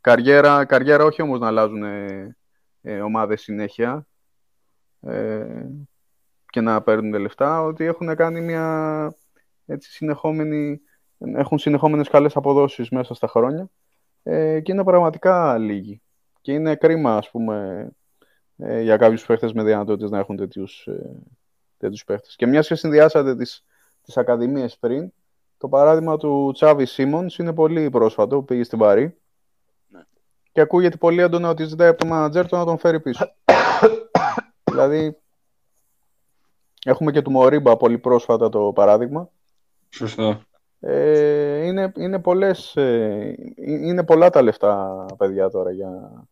[0.00, 2.36] καριέρα, καριέρα όχι όμως να αλλάζουν ε,
[2.82, 4.06] ε, ομάδες συνέχεια
[5.00, 5.46] ε,
[6.50, 9.14] και να παίρνουν λεφτά, ότι έχουν κάνει μια
[9.66, 10.80] έτσι συνεχόμενη,
[11.18, 13.70] έχουν συνεχόμενες καλές αποδόσεις μέσα στα χρόνια
[14.22, 16.02] ε, και είναι πραγματικά λίγοι.
[16.40, 17.88] Και είναι κρίμα, ας πούμε,
[18.56, 21.10] ε, για κάποιους παίχτες με δυνατότητες να έχουν τέτοιους, ε,
[21.76, 22.36] τέτοιους παίχτες.
[22.36, 23.64] Και μιας και συνδυάσατε τις,
[24.02, 25.12] τις ακαδημίες πριν,
[25.58, 29.16] το παράδειγμα του Τσάβι Σίμονς είναι πολύ πρόσφατο, που πήγε στην Παρή
[29.88, 30.00] Ναι.
[30.52, 33.34] και ακούγεται πολύ έντονα ότι ζητάει από τον μάνατζερ του να τον φέρει πίσω.
[34.70, 35.16] δηλαδή,
[36.84, 39.30] έχουμε και του Μωρίμπα πολύ πρόσφατα το παράδειγμα.
[39.88, 40.40] Σωστό.
[40.80, 46.24] Ε, είναι, είναι, πολλές, ε, είναι πολλά τα λεφτά, παιδιά, τώρα για,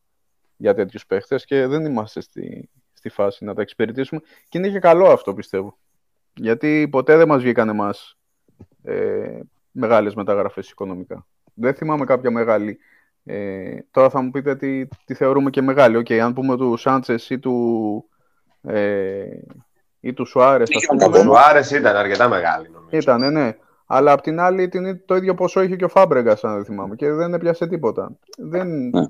[0.56, 4.20] για τέτοιους παίχτες και δεν είμαστε στη, στη φάση να τα εξυπηρετήσουμε.
[4.48, 5.78] Και είναι και καλό αυτό, πιστεύω.
[6.34, 8.18] Γιατί ποτέ δεν μας βγήκαν εμάς
[8.82, 11.26] ε, μεγάλες μεταγραφές οικονομικά.
[11.54, 12.78] Δεν θυμάμαι κάποια μεγάλη.
[13.24, 15.96] Ε, τώρα θα μου πείτε τι, τι θεωρούμε και μεγάλη.
[15.96, 18.04] Οκ, αν πούμε του Σάντσες ή του,
[18.62, 19.26] ε,
[20.06, 22.88] ή του Σουάρες, ας Είχε πούμε, Ο Σουάρες ήταν αρκετά μεγάλη νομίζω.
[22.98, 23.56] ήταν, ναι.
[23.86, 26.94] Αλλά απ' την άλλη την, το ίδιο ποσό είχε και ο Φάμπρεγκας, αν δεν θυμάμαι.
[26.96, 28.10] Και δεν έπιασε τίποτα.
[28.38, 28.88] Δεν...
[28.88, 29.04] Ναι.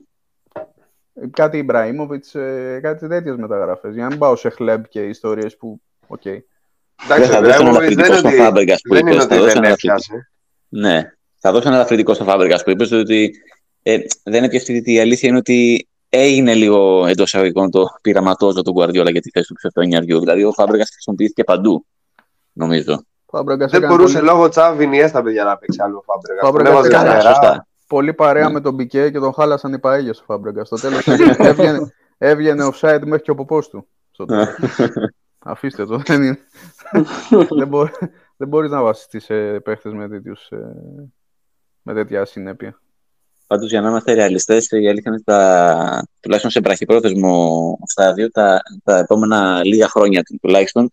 [1.31, 3.95] Κάτι Ιμπραήμοβιτς, ε, κάτι τέτοιες μεταγραφές.
[3.95, 5.81] Για να μην πάω σε χλεμπ και ιστορίες που.
[6.07, 6.25] Οκ.
[6.25, 9.11] Εντάξει, θα ο δώσω ένα Ibrahimovic δεν ελαφρυντικό είναι στον ότι- Φάμπρεγκας που δεν είναι
[9.11, 10.31] είπες, ότι θα δώσω δεν ένα έπιασε.
[10.69, 11.13] Ναι.
[11.39, 13.31] Θα δώσω ένα ελαφρυντικό στο Φάμπρεγκας που είπες ότι
[13.83, 18.73] ε, δεν έπιασε γιατί η αλήθεια είναι ότι έγινε λίγο εντός εισαγωγικών το πειραματόζω του
[18.73, 20.19] Γκουαρδιόλα για τη θέση του ξεφτονιαριού.
[20.19, 21.87] Δηλαδή ο Φάμπρεγκα χρησιμοποιήθηκε παντού,
[22.53, 23.05] νομίζω.
[23.27, 26.45] Φάμπρεγκα Δεν μπορούσε λόγω Τσάβη Ινιέστα παιδιά να παίξει άλλο Φάμπρεγκα.
[26.47, 27.35] Φάμπρεγκας Τον έβαζε έκανε, αριστερά.
[27.35, 27.67] σωστά.
[27.87, 28.53] Πολύ παρέα Ναι.
[28.53, 30.65] με τον Μπικέ και τον χάλασαν οι παέγε ο Φάμπρεγκα.
[30.65, 31.07] Στο τέλος
[31.39, 33.89] έβγαινε, έβγαινε offside μέχρι και ο ποπός του.
[34.11, 34.49] Στο τέλος.
[35.39, 35.97] Αφήστε το.
[35.97, 36.39] Δεν, είναι.
[37.59, 37.91] δεν, μπορεί,
[38.37, 40.75] δεν μπορείς να βασιστείς σε παίχτες με, τέτοιους, ε,
[41.83, 42.81] με τέτοια συνέπεια.
[43.47, 48.63] Πάντως, για να είμαστε ρεαλιστές, η αλήθεια είναι ότι τα, τουλάχιστον σε βραχυπρόθεσμο στάδιο, τα,
[48.85, 50.91] τα επόμενα λίγα χρόνια τουλάχιστον,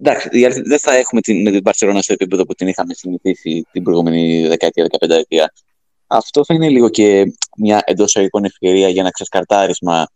[0.00, 2.94] εντάξει, η αλήθεια, δεν θα έχουμε την, με την Παρσελόνα στο επίπεδο που την είχαμε
[2.94, 5.52] συνηθίσει την προηγούμενη δεκαετία, δεκαπενταετία.
[6.06, 10.06] Αυτό θα είναι λίγο και μια εντός εισαγωγικών ευκαιρία για ένα ξεσκαρτάρισμα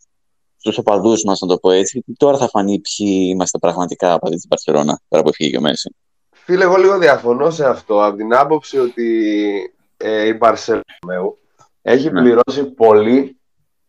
[0.57, 1.93] στους οπαδούς μας, να το πω έτσι.
[1.99, 5.61] Γιατί τώρα θα φανεί ποιοι είμαστε πραγματικά από την Παρσελόνα, τώρα που έφυγε και ο
[5.61, 5.95] Μέση.
[6.31, 9.07] Φίλε, εγώ λίγο διαφωνώ σε αυτό από την άποψη ότι
[9.97, 10.83] ε, η Μπαρσελόνου
[11.87, 12.21] έχει Ναι.
[12.21, 13.41] πληρώσει πολύ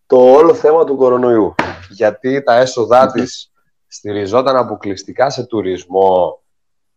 [0.05, 1.55] το όλο θέμα του κορονοϊού.
[1.89, 3.51] Γιατί τα έσοδά της
[3.88, 6.43] στηριζόταν αποκλειστικά σε τουρισμό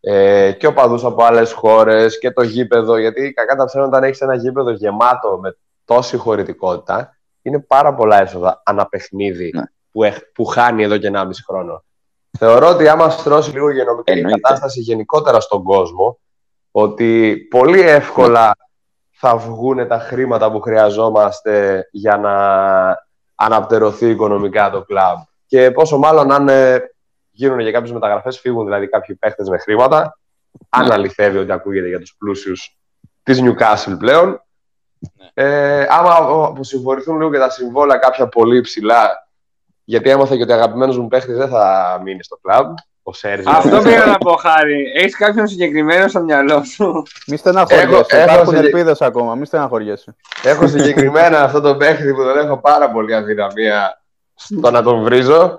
[0.00, 4.20] ε, και οπαδούς από άλλες χώρες και το γήπεδο, γιατί κακά τα ψέματα όταν έχεις
[4.20, 9.62] ένα γήπεδο γεμάτο με τόση χωρητικότητα, είναι πάρα πολλά έσοδα ανά παιχνίδι Ναι.
[9.92, 11.84] που, έχ- που χάνει εδώ και 1,5 χρόνο.
[12.38, 14.40] Θεωρώ ότι άμα στρώσει λίγο υγειονομική Εννοείται.
[14.40, 16.18] κατάσταση γενικότερα στον κόσμο,
[16.70, 18.56] ότι πολύ εύκολα
[19.20, 22.36] θα βγουν τα χρήματα που χρειαζόμαστε για να
[23.34, 25.16] αναπτερωθεί οικονομικά το κλαμπ.
[25.46, 26.80] Και πόσο μάλλον αν ε,
[27.30, 30.18] γίνουν και κάποιες μεταγραφές, φύγουν δηλαδή κάποιοι παίχτες με χρήματα,
[30.68, 30.94] αν Ναι.
[30.94, 32.78] αληθεύει ότι ακούγεται για τους πλούσιους
[33.22, 34.28] της Newcastle πλέον.
[34.28, 35.44] Ναι.
[35.44, 36.14] Ε, άμα
[36.46, 39.28] αποσυμφορηθούν λίγο και τα συμβόλαια κάποια πολύ υψηλά,
[39.84, 42.74] γιατί έμαθα και ότι ο αγαπημένος μου παίχτης δεν θα μείνει στο κλαμπ,
[43.08, 43.50] ο Σέρζιο.
[43.50, 44.92] Αυτό πήγα να πω, Χάρη.
[44.96, 47.86] Έχεις κάποιον συγκεκριμένο στο μυαλό σου; Μη στεναχωριέσαι.
[47.86, 49.34] Έχω- έχω Υπάρχουν σε- ελπίδες ακόμα.
[49.34, 50.16] Μη στεναχωριέσαι.
[50.42, 54.02] Έχω συγκεκριμένα αυτό το παίχτη που τον έχω πάρα πολύ αδυναμία
[54.34, 55.58] στο να τον βρίζω.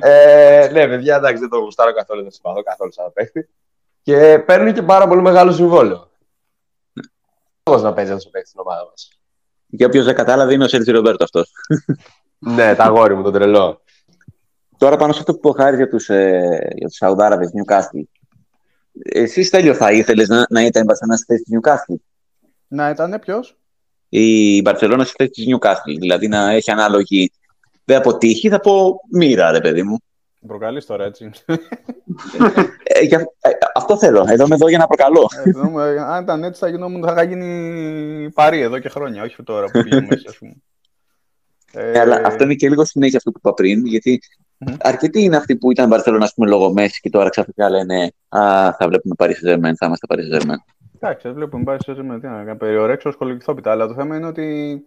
[0.00, 3.48] ε, ναι, παιδιά, εντάξει, δεν τον γουστάρω καθόλου, δεν συμπαθώ καθόλου σαν παίχτη.
[4.02, 6.10] Και παίρνει και πάρα πολύ μεγάλο συμβόλαιο.
[7.62, 9.08] Πώς να παίζει αυτό ο παίχτης στην ομάδα μας;
[9.66, 11.52] Για όποιος δεν κατάλαβε, είναι ο Σέρτζι Ρομπέρτο αυτός.
[12.38, 13.80] ναι, τα αγόρι μου, τον τρελό.
[14.78, 18.02] Τώρα πάνω σε αυτό που είπε ο Χάρης για τους, ε, για τους Σαουδάραβες, Newcastle.
[19.02, 21.94] Εσύ, Στέλιο, θα ήθελες να, να ήταν η Μπαρσελόνα στη θέση της Newcastle;
[22.68, 23.56] Να ήταν ποιος;
[24.08, 25.98] Η Μπαρσελόνα στη θέση της Newcastle.
[25.98, 27.30] Δηλαδή να έχει ανάλογη.
[27.84, 29.96] Δεν αποτύχει, θα πω μοίρα, ρε παιδί μου.
[30.46, 31.30] Προκαλείς τώρα έτσι.
[32.82, 34.24] Ε, για- ε, αυτό θέλω.
[34.28, 35.28] Εδώ είμαι εδώ για να προκαλώ.
[35.44, 39.42] Ε, νομίζω, αν ήταν έτσι θα γινόμουν, θα είχα γίνει παρή εδώ και χρόνια, όχι
[39.42, 40.52] τώρα που πήγαμε μέσα, ας πούμε.
[41.78, 44.20] Ε, αλλά αυτό είναι και λίγο συνέχεια αυτό που είπα πριν, γιατί
[44.58, 44.74] Μμμ.
[44.80, 48.72] αρκετοί είναι αυτοί που ήταν Μπαρσελόνα, ας πούμε, λόγω Μέση και τώρα ξαφνικά λένε Α,
[48.72, 50.74] θα βλέπουμε Paris Saint-Germain, θα είμαστε Paris Saint-Germain.
[51.00, 52.58] Εντάξει, βλέπουμε πάει σε με τι να κάνει.
[52.58, 53.70] Περιορέξω σκολικηθόπιτα.
[53.70, 54.78] Αλλά το θέμα είναι ότι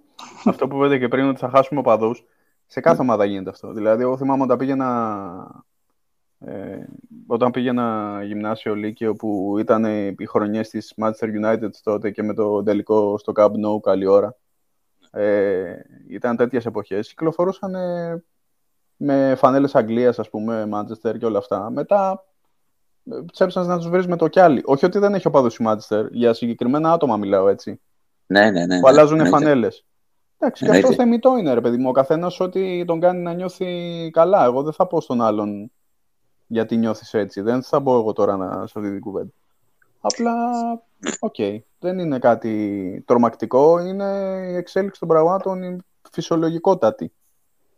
[0.45, 2.23] αυτό που είπατε και πριν, ότι θα χάσουμε οπαδούς,
[2.65, 3.73] σε κάθε ομάδα γίνεται αυτό.
[3.73, 5.65] Δηλαδή, εγώ θυμάμαι όταν πήγαινα.
[6.45, 6.85] Ε,
[7.27, 9.85] όταν πήγαινα γυμνάσιο Λύκειο που ήταν
[10.17, 14.35] οι χρονιές της Manchester United τότε και με το τελικό στο Camp Nou καλή ώρα
[15.11, 15.75] ε,
[16.09, 18.23] ήταν τέτοιες εποχές κυκλοφορούσαν ε,
[18.95, 22.23] με φανέλες Αγγλίας ας πούμε Manchester και όλα αυτά μετά
[23.31, 24.61] ψέψαν να τους βρεις με το κι άλλοι.
[24.65, 27.81] Όχι ότι δεν έχει οπαδού η Manchester, για συγκεκριμένα άτομα μιλάω έτσι.
[28.25, 28.79] Ναι, ναι, ναι.
[28.79, 29.85] που αλλάζουν ναι, φανέλες.
[30.37, 31.03] Εντάξει, και αυτός Εννοείται.
[31.03, 31.89] θεμιτό είναι, ρε παιδί μου.
[31.89, 34.45] Ο καθένας ό,τι τον κάνει να νιώθει καλά.
[34.45, 35.71] Εγώ δεν θα πω στον άλλον
[36.47, 37.41] γιατί νιώθεις έτσι.
[37.41, 39.31] Δεν θα μπω εγώ τώρα να, σε αυτή την κουβέντα.
[40.01, 40.33] Απλά,
[41.19, 41.35] οκ.
[41.79, 43.79] Δεν είναι κάτι τρομακτικό.
[43.79, 44.05] Είναι
[44.51, 45.77] η εξέλιξη των πραγμάτων η
[46.11, 47.03] φυσιολογικότατη.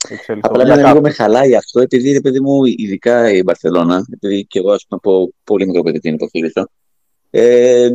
[0.09, 1.17] η εξέλιξη των- Απλά για εμένα λίγο κάποιους.
[1.17, 4.99] με χαλάει αυτό, επειδή ρε παιδί μου, ειδικά η Μπαρσελόνα, επειδή και εγώ, ας πούμε,
[5.03, 6.67] από πολύ μικρό παιδί την υποστηρίζω,
[7.29, 7.89] ε,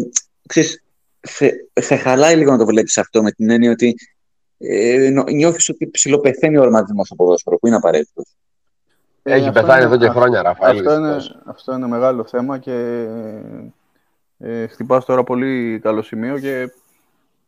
[0.48, 0.84] ξέρεις,
[1.20, 3.94] σε, σε χαλάει λίγο να το βλέπεις αυτό με την έννοια ότι
[4.58, 8.22] ε, νο- νιώθεις ότι ψιλοπεθαίνει ο ορματισμός στο ποδόσφαιρο, που είναι απαραίτητο.
[9.22, 10.78] Ε, Έχει αυτό πεθάνει είναι- εδώ και χρόνια, Ραφαήλ.
[10.78, 11.42] Αυτό είναι, δυστυχώς.
[11.46, 13.06] αυτό είναι μεγάλο θέμα και
[14.38, 16.70] ε, χτυπάς τώρα πολύ καλό σημείο και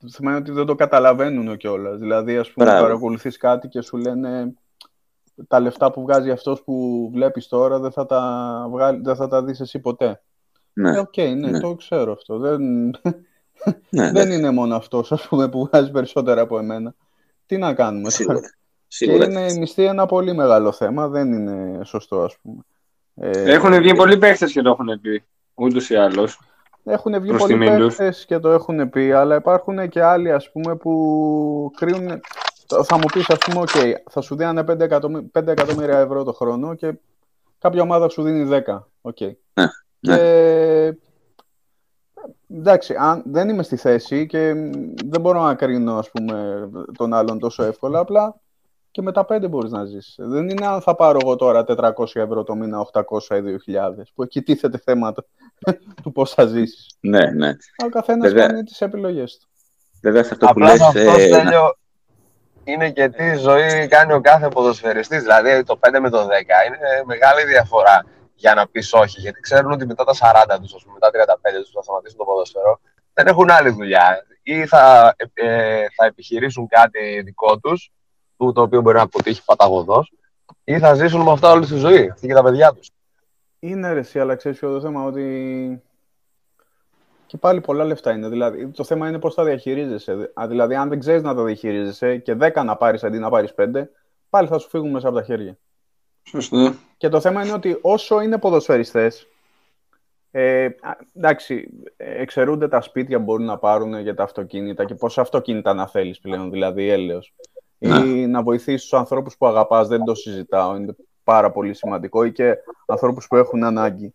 [0.01, 1.98] το θέμα είναι ότι δεν το καταλαβαίνουν κιόλας.
[1.98, 2.83] Δηλαδή, ας πούμε, Μπράβο.
[2.83, 4.53] παρακολουθείς κάτι και σου λένε
[5.48, 9.44] τα λεφτά που βγάζει αυτός που βλέπεις τώρα δεν θα τα, βγάλει, δεν θα τα
[9.44, 10.22] δεις εσύ ποτέ.
[10.72, 11.61] Ναι, Ε, οκ, ναι, ναι.
[11.61, 12.38] το ξέρω αυτό.
[12.38, 12.61] Δεν,
[13.90, 16.94] ναι, δεν ναι, είναι μόνο αυτός, ας πούμε, που βγάζει περισσότερα από εμένα.
[17.46, 18.11] Τι να κάνουμε τώρα.
[18.14, 18.40] σίγουρα.
[18.40, 18.46] Και
[18.88, 19.24] Σίγουρα.
[19.24, 21.09] είναι οι μισθοί ένα πολύ μεγάλο θέμα.
[21.09, 22.61] Δεν είναι σωστό, ας πούμε.
[23.14, 25.24] Ε, Έχουν βγει πολλοί παίχτες και το έχουν πει.
[25.55, 26.38] Ούτως ή άλλως.
[26.84, 27.96] Έχουν βγει Προς πολλοί τιμήν τους.
[27.96, 32.20] παίχτες και το έχουν πει, αλλά υπάρχουν και άλλοι ας πούμε που κρίνουν...
[32.84, 35.30] Θα μου πεις ας πούμε, ok, θα σου δίνανε 5, εκατομμύ...
[35.38, 36.94] 5 εκατομμύρια ευρώ το χρόνο και
[37.58, 38.78] κάποια ομάδα σου δίνει 10.
[39.02, 39.32] Okay.
[39.54, 39.66] Ναι,
[40.00, 40.98] Και...
[42.50, 44.52] Εντάξει, αν δεν είμαι στη θέση και
[45.04, 48.40] δεν μπορώ να κρίνω ας πούμε, τον άλλον τόσο εύκολα, απλά
[48.98, 50.14] και με τα 5 μπορείς να ζεις.
[50.18, 53.02] Δεν είναι αν θα πάρω εγώ τώρα 400 ευρώ το μήνα, 800
[53.37, 55.24] ή 2.000, που εκεί τίθεται θέματα
[56.02, 56.96] του πώς θα ζήσεις.
[57.00, 57.48] Ναι, ναι.
[57.84, 58.46] Ο καθένας Βέβαια.
[58.46, 59.48] κάνει τις επιλογές του.
[60.02, 61.76] Βέβαια σε αυτό που Απλά λες, σε αυτό, ε, Στέλιο,
[62.64, 65.22] είναι και τι ζωή κάνει ο κάθε ποδοσφαιριστής.
[65.22, 66.26] Δηλαδή το 5 με το 10
[66.66, 69.20] είναι μεγάλη διαφορά για να πεις όχι.
[69.20, 72.18] Γιατί ξέρουν ότι μετά τα 40 τους, ας πούμε, μετά τα 35 τους θα σταματήσουν
[72.18, 72.80] το ποδόσφαιρο.
[73.12, 74.26] Δεν έχουν άλλη δουλειά.
[74.42, 77.92] Ή θα, ε, θα επιχειρήσουν κάτι δικό τους,
[78.38, 80.12] που το οποίο μπορεί να αποτύχει παταγωδός,
[80.64, 82.90] ή θα ζήσουν με αυτά όλη τη ζωή, αυτοί και τα παιδιά τους.
[83.59, 85.83] Είναι ρε, εσύ, αλλά ξέρεις ποιο το θέμα, ότι.
[87.27, 88.29] Και πάλι πολλά λεφτά είναι.
[88.29, 90.33] Δηλαδή, το θέμα είναι πώς τα διαχειρίζεσαι.
[90.40, 93.55] Α, Δηλαδή, αν δεν ξέρεις να τα διαχειρίζεσαι και 10 να πάρεις αντί να πάρεις
[93.55, 93.90] 5,
[94.31, 95.59] πάλι θα σου φύγουν μέσα από τα χέρια.
[96.22, 96.74] Σωστό.
[96.96, 99.27] Και το θέμα είναι ότι όσο είναι ποδοσφαιριστές,
[100.31, 104.94] ε, α, εντάξει, ε, εξαιρούνται τα σπίτια που μπορούν να πάρουν για τα αυτοκίνητα και
[104.94, 107.35] πόσα αυτοκίνητα να θέλεις πλέον, δηλαδή έλεος.
[107.78, 108.04] Να.
[108.04, 112.32] Ή να βοηθήσεις τους ανθρώπους που αγαπάς, δεν το συζητάω, είναι πάρα πολύ σημαντικό ή
[112.32, 114.14] και ανθρώπους που έχουν ανάγκη.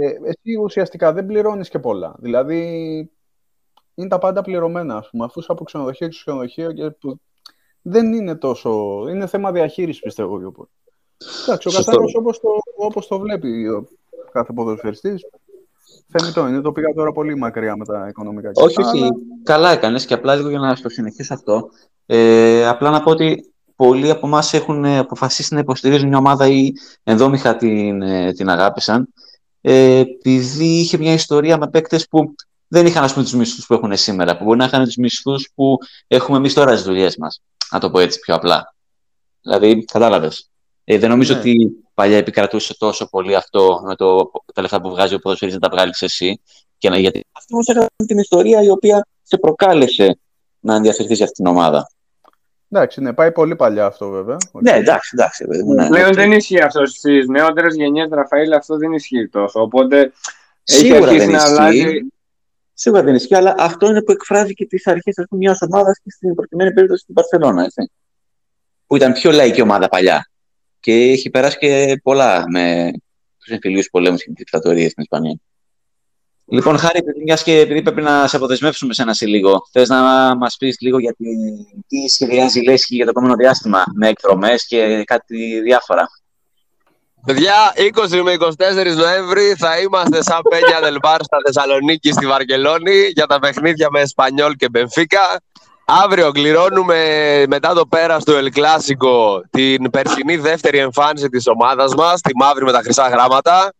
[0.00, 2.14] Ε, εσύ ουσιαστικά δεν πληρώνεις και πολλά.
[2.18, 2.60] Δηλαδή,
[3.94, 7.20] είναι τα πάντα πληρωμένα, ας πούμε, αφού είσαι από ξενοδοχείο και ξενοδοχείο και που
[7.82, 9.04] δεν είναι τόσο...
[9.08, 10.68] Είναι θέμα διαχείρισης, πιστεύω, πιο πολύ.
[11.42, 13.88] Εντάξει, ο καθένας όπως το, όπως το βλέπει ο
[14.32, 15.26] κάθε ποδοσφαιριστής,
[16.08, 18.50] Θεμητό είναι, το πήγα τώρα πολύ μακριά με τα οικονομικά.
[18.54, 19.08] Όχι, όχι.
[19.42, 21.68] Καλά έκανες και απλά λίγο για να το συνεχίσω αυτό.
[22.06, 26.72] Ε, απλά να πω ότι πολλοί από εμάς έχουν αποφασίσει να υποστηρίζουν μια ομάδα ή
[27.02, 29.08] ενδόμηχα την, ε, την αγάπησαν.
[29.60, 32.34] Ε, επειδή είχε μια ιστορία με παίκτες που
[32.68, 36.36] δεν είχαν τους μισθούς που έχουν σήμερα, που μπορεί να είχαν τους μισθούς που έχουμε
[36.36, 37.42] εμείς τώρα στις δουλειές μας.
[37.72, 38.74] Να το πω έτσι πιο απλά.
[39.42, 40.50] Δηλαδή, κατάλαβες.
[40.88, 41.38] Ε, δεν νομίζω ναι.
[41.38, 45.68] ότι παλιά επικρατούσε τόσο πολύ αυτό με το, τα λεφτά που βγάζει ο ποδοσφαιριστής να
[45.68, 46.40] τα βγάλεις εσύ.
[46.78, 50.18] Και να, γιατί αυτό όμως έκανε την ιστορία η οποία σε προκάλεσε
[50.60, 51.90] να ενδιαφερθείς για αυτήν την ομάδα.
[52.70, 54.36] Εντάξει, ναι, πάει πολύ παλιά αυτό βέβαια.
[54.52, 55.44] Ναι, εντάξει, εντάξει.
[55.74, 59.60] Ναι, Πλέον δεν ισχύει αυτό στις νεότερες γενιές, Ραφαήλ, αυτό δεν ισχύει τόσο.
[59.60, 60.12] Οπότε
[60.62, 62.06] Σίγουρα έχει δεν να αλλάζει.
[62.74, 66.34] Σίγουρα δεν ισχύει, αλλά αυτό είναι που εκφράζει και τις αρχές μιας ομάδας και στην
[66.34, 67.66] προκειμένη περίπτωση στην Παρσελόνα.
[68.86, 70.26] Που ήταν πιο λαϊκή ομάδα παλιά
[70.86, 72.90] και έχει περάσει και πολλά με
[73.38, 75.38] τους εμφυλίους πολέμους και τις δικτατορίες στην Ισπανία.
[76.44, 80.00] Λοιπόν, Χάρη, μιας και επειδή πρέπει να σε αποδεσμεύσουμε σε ένα σε λίγο, θες να
[80.36, 81.14] μας πεις λίγο για
[81.86, 86.06] τι σχεδιάζει η Λέσχη για το επόμενο διάστημα, με εκδρομές και κάτι διάφορα.
[87.24, 93.26] Παιδιά, 20 με 24 Νοέμβρη θα είμαστε σαν Πένια Δελβάρ στα Θεσσαλονίκη στη Βαρκελόνη για
[93.26, 95.40] τα παιχνίδια με Εσπανιόλ και Μπενφίκα.
[95.88, 102.20] Αύριο κληρώνουμε μετά το πέρας του El Clásico την περσινή δεύτερη εμφάνιση της ομάδας μας,
[102.20, 103.72] τη μαύρη με τα χρυσά γράμματα.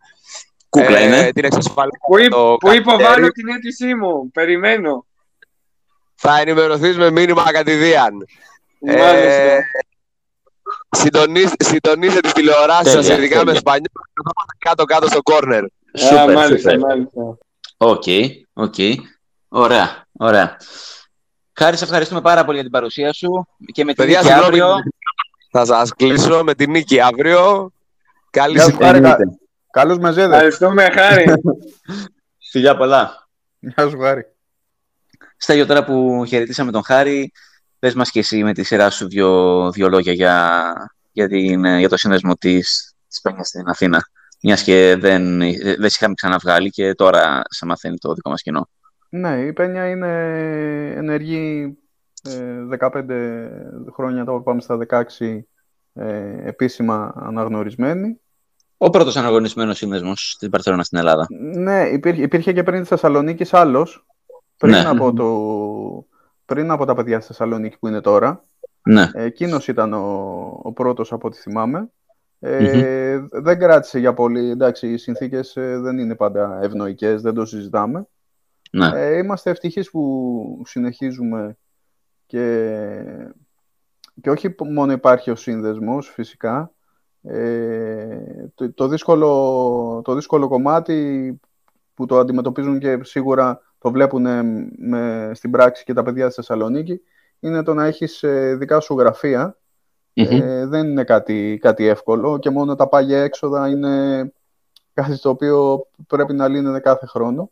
[0.68, 1.18] Κούκλα είναι.
[1.18, 4.30] Ε, την που, που υποβάλλω την αίτησή μου.
[4.32, 5.06] Περιμένω.
[6.14, 8.12] Θα ενημερωθείς με μήνυμα κατηδίαν.
[8.80, 9.58] Ε,
[11.58, 13.90] συντονίστε τις τηλεοράσεις σας, ειδικά με Σπανιό,
[14.58, 15.64] κάτω-κάτω στο κόρνερ.
[15.98, 17.38] Σούπερ, μάλιστα, μάλιστα.
[17.76, 18.04] Ok,
[18.52, 18.74] ok.
[19.48, 20.56] Ωραία, ωραία.
[21.58, 24.74] Χάρη, σε ευχαριστούμε πάρα πολύ για την παρουσία σου και με την νίκη αύριο.
[25.50, 27.72] Θα σας κλείσω με την νίκη αύριο.
[28.30, 29.18] Καλή συνέχεια.
[29.70, 30.32] Καλούς μεζέδες.
[30.32, 31.24] Ευχαριστούμε, Χάρη.
[32.50, 33.28] Φιλιά πολλά.
[33.58, 34.26] Γεια σου, Χάρη.
[35.36, 37.32] Στέλιο, τώρα που χαιρετήσαμε τον Χάρη,
[37.78, 40.72] πες μας και εσύ με τη σειρά σου δύο, δύο λόγια για,
[41.12, 44.08] για, την, για το σύνδεσμο της, της Πένιας στην Αθήνα.
[44.42, 48.68] Μιας και δεν, δεν είχαμε ξαναβγάλει και τώρα σε μαθαίνει το δικό μας κοινό.
[49.08, 50.08] Ναι, η Πένια είναι
[50.96, 51.78] ενεργή
[52.78, 53.48] 15 ε,
[53.92, 55.02] χρόνια, τώρα πάμε στα 16
[55.92, 58.20] ε, επίσημα αναγνωρισμένη.
[58.76, 61.26] Ο πρώτος αναγνωρισμένος σύνδεσμο στην Παρσελόνα στην Ελλάδα.
[61.54, 64.06] Ναι, υπήρχε, υπήρχε και πριν της Θεσσαλονίκης άλλος.
[64.56, 64.84] Πριν, ναι.
[64.84, 65.28] από το,
[66.44, 68.42] πριν από τα παιδιά στη Θεσσαλονίκη που είναι τώρα.
[68.82, 69.10] Ναι.
[69.14, 71.90] Εκείνος ήταν ο, ο πρώτος από ό,τι θυμάμαι.
[72.38, 74.50] Ε, Δεν κράτησε για πολύ.
[74.50, 78.06] Εντάξει, οι συνθήκες ε, δεν είναι πάντα ευνοϊκές, δεν το συζητάμε.
[78.70, 78.90] Ναι.
[78.94, 81.56] Ε, είμαστε ευτυχείς που συνεχίζουμε
[82.26, 83.02] και,
[84.20, 86.70] και όχι μόνο υπάρχει ο σύνδεσμος φυσικά.
[87.22, 91.40] Ε, το, το, δύσκολο, το δύσκολο κομμάτι
[91.94, 94.26] που το αντιμετωπίζουν και σίγουρα το βλέπουν
[94.76, 97.00] με, στην πράξη και τα παιδιά στη Θεσσαλονίκη
[97.40, 99.58] είναι το να έχεις ε, δικά σου γραφεια
[100.12, 104.32] Ε, δεν είναι κάτι, κάτι εύκολο και μόνο τα πάγια έξοδα είναι
[104.94, 107.50] κάτι το οποίο πρέπει να λύνεται κάθε χρόνο.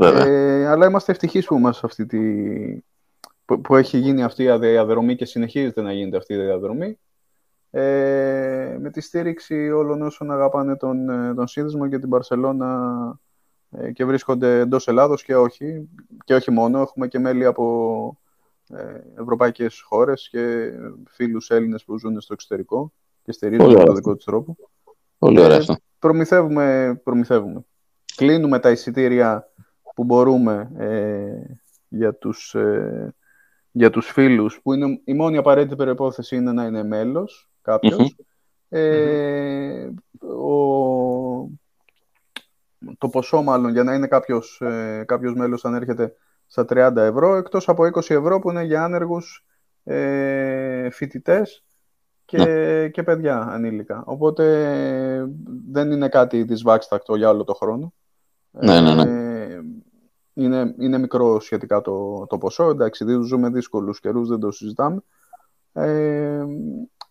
[0.00, 2.18] Ε, αλλά είμαστε ευτυχείς που είμαστε αυτή τη...
[3.44, 6.98] που, έχει γίνει αυτή η διαδρομή και συνεχίζεται να γίνεται αυτή η διαδρομή.
[7.70, 13.20] Ε, με τη στήριξη όλων όσων αγαπάνε τον, ε, τον σύνδεσμο και την Παρσελώνα
[13.70, 15.88] ε, και βρίσκονται εντός Ελλάδος και όχι.
[16.24, 18.18] Και όχι μόνο, έχουμε και μέλη από
[18.68, 20.72] ε, ευρωπαϊκές χώρες και
[21.08, 24.56] φίλους Έλληνες που ζουν στο εξωτερικό και στηρίζουν τον δικό τους τρόπο.
[25.18, 25.76] Πολύ ωραία αυτό.
[25.98, 27.64] Προμηθεύουμε, προμηθεύουμε.
[28.16, 29.52] Κλείνουμε τα εισιτήρια
[29.94, 31.56] που μπορούμε ε,
[31.88, 33.14] για, τους, ε,
[33.70, 37.50] για τους φίλους, που είναι, η μόνη απαραίτητη προϋπόθεση είναι να είναι μέλος
[38.68, 39.90] Ε,
[42.98, 46.14] το ποσό μάλλον για να είναι κάποιος, ε, κάποιος μέλος αν έρχεται
[46.46, 49.46] στα 30 ευρώ, εκτός από 20 ευρώ που είναι για άνεργους
[49.84, 51.64] ε, φοιτητές
[52.24, 52.88] και, ναι.
[52.88, 54.02] και παιδιά ανήλικα.
[54.06, 54.44] Οπότε
[55.70, 57.92] δεν είναι κάτι δυσβάξτακτο για όλο το χρόνο.
[58.50, 59.21] Ναι, ναι, ναι.
[60.34, 62.68] Ε, είναι, είναι μικρό σχετικά το, το ποσό.
[62.68, 65.02] Εντάξει, ζούμε δύσκολους καιρούς, δεν το συζητάμε.
[65.72, 66.44] Ε,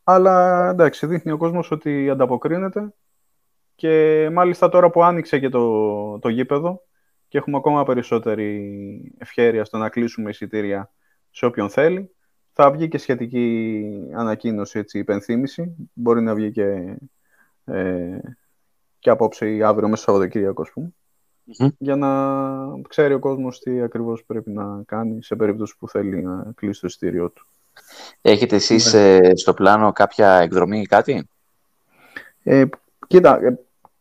[0.04, 2.94] αλλά εντάξει, δείχνει ο κόσμος ότι ανταποκρίνεται
[3.76, 6.82] και μάλιστα τώρα που άνοιξε και το, το γήπεδο
[7.28, 10.92] και έχουμε ακόμα περισσότερη ευχέρεια στο να κλείσουμε εισιτήρια
[11.30, 12.16] σε όποιον θέλει.
[12.54, 15.76] Θα βγει και σχετική ανακοίνωση, έτσι, υπενθύμηση.
[15.94, 16.98] Μπορεί να βγει και
[17.66, 18.20] ε,
[19.00, 20.94] και απόψε ή αύριο μέσα στο Σαββατοκύριακο, ας πούμε,
[21.78, 22.10] για να
[22.88, 26.88] ξέρει ο κόσμος τι ακριβώς πρέπει να κάνει σε περίπτωση που θέλει να κλείσει το
[26.88, 27.46] εισιτήριό του.
[28.22, 31.28] Έχετε εσείς ε, στο πλάνο κάποια εκδρομή ή κάτι;
[32.44, 32.66] Ε,
[33.08, 33.40] κοίτα,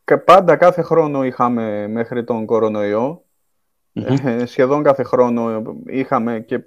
[0.04, 3.22] ε, πάντα κάθε χρόνο είχαμε μέχρι τον κορονοϊό.
[3.92, 6.60] Ε, σχεδόν κάθε χρόνο είχαμε και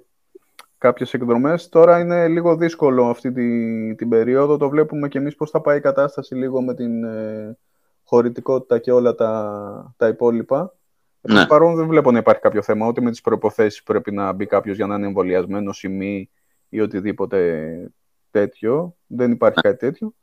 [0.78, 1.68] κάποιες εκδρομές.
[1.68, 4.56] Τώρα είναι λίγο δύσκολο αυτή τη, την περίοδο.
[4.56, 7.56] Το βλέπουμε και εμείς πώς θα πάει η κατάσταση λίγο με την ε,
[8.14, 10.74] χωρητικότητα και όλα τα, τα υπόλοιπα.
[11.20, 11.46] Ναι.
[11.46, 14.76] Παρόν δεν βλέπω να υπάρχει κάποιο θέμα, ούτε με τις προϋποθέσεις πρέπει να μπει κάποιος
[14.76, 16.30] για να είναι εμβολιασμένος ή μη
[16.68, 17.92] ή οτιδήποτε
[18.30, 18.96] τέτοιο.
[19.06, 20.14] Δεν υπάρχει κάτι τέτοιο.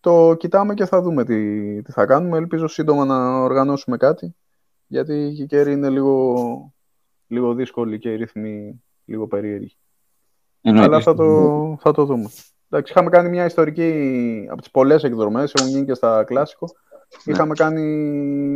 [0.00, 2.36] Το κοιτάμε και θα δούμε τι, τι θα κάνουμε.
[2.36, 4.34] Ελπίζω σύντομα να οργανώσουμε κάτι,
[4.86, 6.74] γιατί η καιρή είναι λίγο,
[7.26, 9.76] λίγο δύσκολη και οι ρυθμοί λίγο περίεργοι.
[10.62, 12.30] Αλλά θα το, θα το δούμε.
[12.72, 16.68] Εντάξει, είχαμε κάνει μια ιστορική, από τις πολλές εκδρομές, έχουν γίνει και στα κλάσικο,
[17.24, 17.32] ναι.
[17.32, 17.82] είχαμε κάνει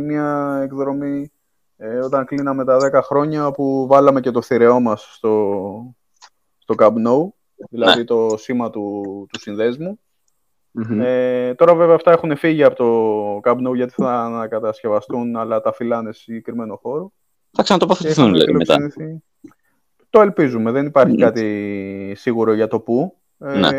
[0.05, 1.31] μια εκδρομή
[1.77, 5.95] ε, όταν κλείναμε τα 10 χρόνια που βάλαμε και το θηρεό μας στο,
[6.57, 7.27] στο Camp Nou,
[7.69, 8.05] δηλαδή ναι.
[8.05, 9.99] το σήμα του, του συνδεσμου
[10.99, 15.73] Ε, τώρα βέβαια αυτά έχουν φύγει από το Camp Nou γιατί θα ανακατασκευαστούν, αλλά τα
[15.73, 17.11] φυλάνε σε συγκεκριμένο χώρο.
[17.51, 18.77] Θα ξανατοποθετηθούν δηλαδή μετά.
[20.09, 23.17] Το ελπίζουμε, δεν υπάρχει κάτι σίγουρο για το πού.
[23.39, 23.69] Ε, ναι.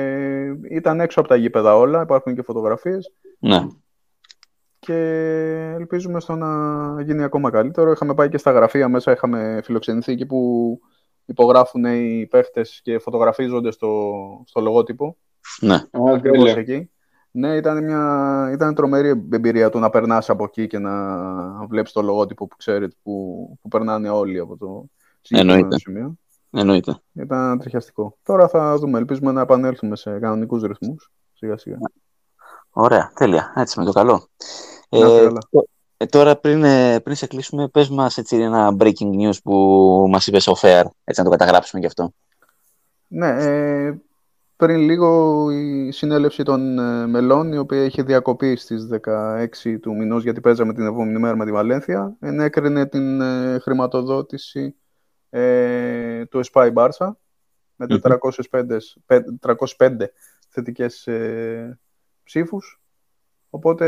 [0.71, 3.13] ήταν έξω από τα γήπεδα όλα, υπάρχουν και φωτογραφίες.
[3.39, 3.67] Ναι.
[4.87, 7.91] Και ελπίζουμε στο να γίνει ακόμα καλύτερο.
[7.91, 10.81] Είχαμε πάει και στα γραφεία μέσα, είχαμε φιλοξενηθεί εκεί που
[11.25, 14.13] υπογράφουν οι παίχτες και φωτογραφίζονται στο,
[14.47, 15.17] στο λογότυπο.
[15.61, 15.83] Ναι.
[16.15, 16.91] Ακριβώς εκεί.
[17.31, 22.03] Ναι, ήταν, μια, ήταν τρομερή εμπειρία του να περνάς από εκεί και να βλέπεις το
[22.03, 24.85] λογότυπο που ξέρετε που, που περνάνε όλοι από το
[25.21, 26.15] συγκεκριμένο σημείο.
[26.51, 27.01] Εννοείται.
[27.13, 28.19] Ήταν τριχιαστικό.
[28.23, 28.99] Τώρα θα δούμε.
[28.99, 31.11] Ελπίζουμε να επανέλθουμε σε κανονικούς ρυθμούς.
[31.33, 31.77] Σιγά σιγά.
[32.71, 33.53] Ωραία, τέλεια.
[33.57, 34.29] Έτσι με το καλό.
[34.89, 35.29] Ε,
[35.97, 39.55] ε, τώρα πριν, ε, πριν σε κλείσουμε, πες μας έτσι, ένα breaking news που
[40.09, 42.13] μας είπες ο Fair, έτσι να το καταγράψουμε γι' αυτό.
[43.09, 43.95] Ναι, ε,
[44.57, 50.23] πριν λίγο η συνέλευση των ε, μελών, η οποία είχε διακοπεί στις 16 του μηνός,
[50.23, 53.23] γιατί παίζαμε την επόμενη μέρα με τη Βαλένθια, ενέκρινε την
[53.61, 54.75] χρηματοδότηση
[55.31, 57.11] ε, του Espai Barça
[57.77, 58.79] με 405,
[59.79, 59.97] 305
[60.49, 61.79] θετικές ε,
[62.23, 62.81] ψήφους.
[63.57, 63.87] Οπότε,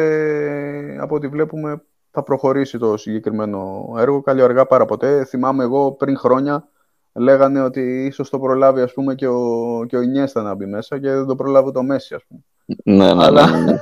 [1.00, 4.20] από ό,τι βλέπουμε, θα προχωρήσει το συγκεκριμένο έργο.
[4.20, 5.24] Καλή αργά πάρα ποτέ.
[5.24, 6.68] Θυμάμαι εγώ πριν χρόνια
[7.12, 11.00] λέγανε ότι ίσως το προλάβει ας πούμε, και ο, και ο Ινιέστα να μπει μέσα
[11.00, 12.40] και δεν το προλάβει το Μέση, ας πούμε.
[12.84, 13.46] Ναι, ναι, ναι.
[13.46, 13.80] ναι, ναι.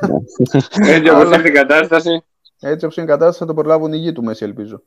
[0.94, 2.25] Έτσι όπως είναι η κατάσταση.
[2.61, 4.83] Έτσι όπως είναι η κατάσταση θα το προλάβουν οι γη του Μέση, ελπίζω.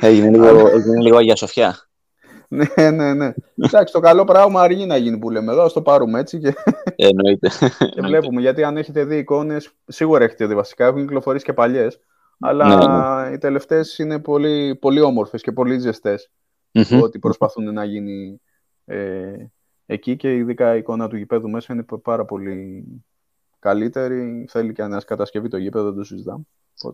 [0.00, 1.76] Έγινε λίγο, έγινε λίγο Αγία Σοφιά
[2.48, 3.32] ναι, ναι, ναι.
[3.56, 5.62] Εντάξει, το καλό πράγμα αργεί να γίνει που λέμε εδώ.
[5.62, 6.54] Α το πάρουμε έτσι και.
[6.96, 7.50] Εννοείται.
[7.94, 8.40] και βλέπουμε.
[8.40, 10.86] Γιατί αν έχετε δει εικόνες, σίγουρα έχετε δει βασικά.
[10.86, 12.00] Έχουν κυκλοφορήσει και παλιές.
[12.40, 13.34] Αλλά ναι, ναι.
[13.34, 16.30] οι τελευταίες είναι πολύ, πολύ όμορφες και πολύ ζεστές.
[16.72, 17.02] Mm-hmm.
[17.02, 18.40] Ότι προσπαθούν να γίνει
[18.84, 19.32] ε,
[19.86, 22.84] εκεί και ειδικά η εικόνα του γηπέδου μέσα είναι πάρα πολύ
[23.66, 24.44] καλύτερη.
[24.48, 26.42] Θέλει και ανασκατασκευή το γήπεδο, δεν το συζητάμε.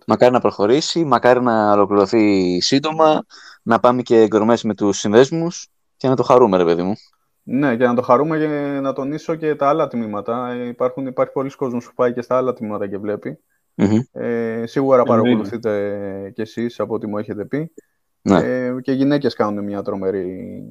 [0.06, 3.24] Μακάρι να προχωρήσει, μακάρι να ολοκληρωθεί σύντομα,
[3.62, 6.94] να πάμε και εγκρομές με τους συνδέσμους και να το χαρούμε, ρε παιδί μου.
[7.42, 8.46] Ναι, και να το χαρούμε και
[8.80, 10.64] να τονίσω και τα άλλα τμήματα.
[10.66, 13.38] Υπάρχουν, υπάρχει πολλοί κόσμος που πάει και στα άλλα τμήματα και βλεπει
[14.12, 17.72] Ε, σίγουρα παρακολουθείτε κι εσείς από ό,τι μου έχετε πει.
[18.22, 18.38] Ναι.
[18.38, 20.62] Ε, και γυναίκες κάνουν μια τρομερή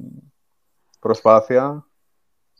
[1.00, 1.86] προσπάθεια.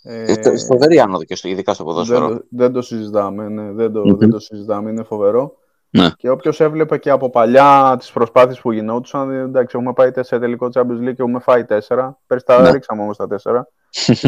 [0.02, 2.28] Ε, φοβερή άνοδο και στο, ειδικά στο ποδόσφαιρο.
[2.28, 5.56] Δεν, δεν το συζητάμε, ναι, δεν, το, δεν το συζητάμε, είναι φοβερό.
[5.90, 6.10] Ναι.
[6.16, 10.68] Και όποιος έβλεπε και από παλιά τις προσπάθειες που γινόντουσαν, εντάξει, έχουμε πάει σε τελικό
[10.74, 12.18] Champions League και έχουμε φάει τέσσερα.
[12.26, 12.70] Πέρυσι τα ναι.
[12.70, 13.68] ρίξαμε όμως τα τέσσερα.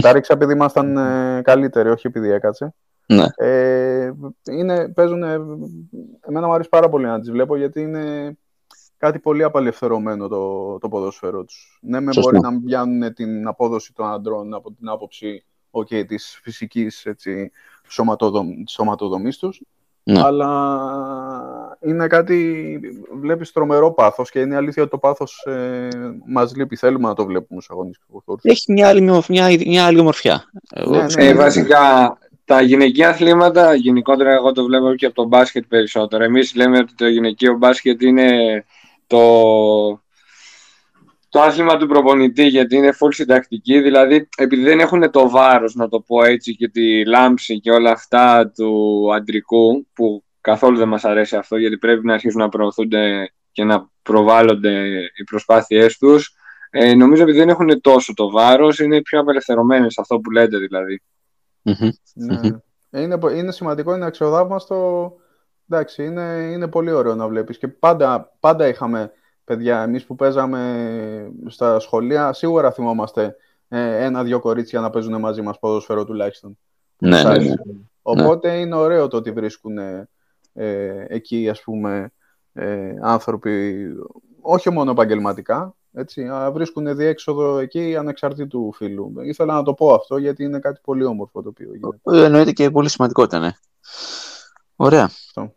[0.00, 2.74] τα ρίξα επειδή ήμασταν ε, καλύτεροι, όχι επειδή έκατσε.
[3.06, 3.24] Ναι.
[3.36, 4.12] Ε,
[4.50, 5.22] είναι, παίζουν,
[6.20, 8.36] εμένα μου αρέσει πάρα πολύ να τις βλέπω γιατί είναι
[8.96, 11.78] κάτι πολύ απελευθερωμένο το, το ποδόσφαιρο τους.
[11.82, 15.44] Ναι, με μπορεί να πιάνουν την απόδοση των αντρών από την άποψη
[15.74, 17.06] okay, της φυσικής
[18.66, 19.62] σωματοδομής τους,
[20.06, 20.20] ναι.
[20.24, 22.80] Αλλά είναι κάτι,
[23.20, 25.88] βλέπεις τρομερό πάθος και είναι αλήθεια ότι το πάθος ε,
[26.26, 26.76] μας λείπει.
[26.76, 28.44] Θέλουμε να το βλέπουμε στους αγωνιστικούς χώρους.
[28.44, 30.44] Έχει μια άλλη, μια, μια άλλη ομορφιά.
[30.88, 35.64] Ναι, ναι, ε, βασικά τα γυναικεία αθλήματα, γενικότερα εγώ το βλέπω και από το μπάσκετ
[35.68, 36.24] περισσότερο.
[36.24, 38.28] Εμείς λέμε ότι το γυναικείο μπάσκετ είναι
[39.06, 39.22] το,
[41.35, 45.89] το άθλημα του προπονητή γιατί είναι full συντακτική, δηλαδή επειδή δεν έχουν το βάρος να
[45.89, 51.05] το πω έτσι και τη λάμψη και όλα αυτά του αντρικού που καθόλου δεν μας
[51.05, 56.35] αρέσει αυτό γιατί πρέπει να αρχίσουν να προωθούνται και να προβάλλονται οι προσπάθειές τους
[56.70, 61.03] ε, νομίζω επειδή δεν έχουν τόσο το βάρος είναι πιο απελευθερωμένες αυτό που λέτε δηλαδή.
[62.14, 62.41] Ναι.
[62.91, 65.12] Ε, είναι, είναι σημαντικό, είναι αξιοδάμαστο
[65.68, 67.59] εντάξει, είναι, είναι πολύ ωραίο να βλέπεις.
[67.59, 69.12] Και πάντα, πάντα είχαμε
[69.45, 73.36] παιδιά, εμείς που παίζαμε στα σχολεία, σίγουρα θυμόμαστε
[73.68, 76.59] ε, ένα-δυο κορίτσια να παίζουν μαζί μας ποδοσφαιρό τουλάχιστον.
[76.99, 77.55] Ναι, ναι, ναι.
[78.03, 80.09] Οπότε είναι ωραίο το ότι βρίσκουν ε,
[81.09, 82.12] εκεί, ας πούμε,
[82.53, 83.86] ε, άνθρωποι,
[84.40, 89.12] όχι μόνο επαγγελματικά, έτσι, βρίσκουν διέξοδο εκεί ανεξαρτήτου φίλου.
[89.22, 92.24] Ήθελα να το πω αυτό γιατί είναι κάτι πολύ όμορφο το οποίο γίνεται.
[92.24, 93.55] Εννοείται και πολύ σημαντικό ήταν.
[94.76, 95.05] Ωραία.
[95.05, 95.53] Αυτό.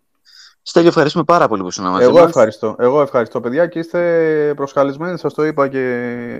[0.70, 2.76] Στέλιο, ευχαριστούμε πάρα πολύ που ήσουν μαζί Εγώ ευχαριστώ.
[2.80, 6.40] Εγώ ευχαριστώ, παιδιά, και είστε προσκαλισμένοι, σας το είπα και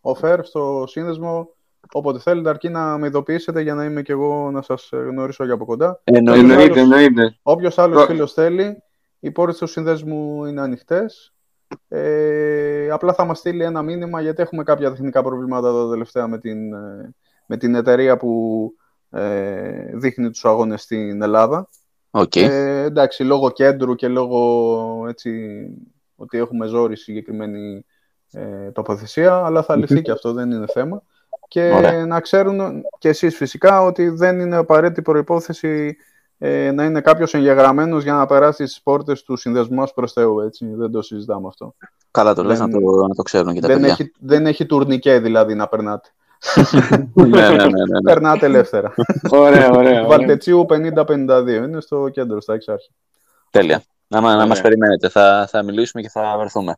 [0.00, 1.48] ο Φερ στο σύνδεσμο.
[1.92, 5.54] Όποτε θέλετε, αρκεί να με ειδοποιήσετε για να είμαι και εγώ να σας γνωρίσω για
[5.54, 6.00] από κοντά.
[6.04, 7.38] Εννοείται, εννοείται.
[7.42, 8.82] Όποιος άλλος φίλος θέλει,
[9.20, 11.34] οι πόρτες του σύνδεσμου είναι ανοιχτές.
[11.88, 16.38] Ε, απλά θα μας στείλει ένα μήνυμα γιατί έχουμε κάποια τεχνικά προβλήματα εδώ τελευταία με
[16.38, 16.58] την,
[17.46, 18.72] με την εταιρεία που
[19.10, 21.68] ε, δείχνει τους αγώνες στην Ελλάδα.
[22.16, 22.42] Okay.
[22.42, 25.30] Ε, εντάξει, λόγω κέντρου και λόγω έτσι,
[26.16, 27.84] ότι έχουμε ζόρι συγκεκριμένη
[28.32, 31.02] ε, τοποθεσία, αλλά θα λυθεί και αυτό, δεν είναι θέμα.
[31.48, 31.70] Και
[32.06, 35.96] να ξέρουν και εσείς φυσικά ότι δεν είναι απαραίτητη προϋπόθεση
[36.38, 40.40] ε, να είναι κάποιος εγγεγραμμένος για να περάσει τις πόρτες του συνδεσμού μας προς Θεού,
[40.40, 40.66] έτσι.
[40.74, 41.74] Δεν το συζητάμε αυτό.
[42.10, 43.92] Καλά το λες, να το, να το ξέρουν και τα δεν παιδιά.
[43.92, 46.08] Έχει, δεν έχει τουρνικέ δηλαδή να περνάτε.
[47.14, 48.00] Ναι, ναι, ναι, ναι.
[48.04, 48.94] Περνάτε ελεύθερα.
[49.30, 50.04] ωραία, ωραία.
[50.04, 51.48] Βαλτετσίου 50-52.
[51.48, 52.94] Είναι στο κέντρο, στα εξάρχεια.
[53.50, 53.82] Τέλεια.
[54.06, 55.08] Να, να μας περιμένετε.
[55.08, 56.74] Θα, θα μιλήσουμε και θα βρεθούμε.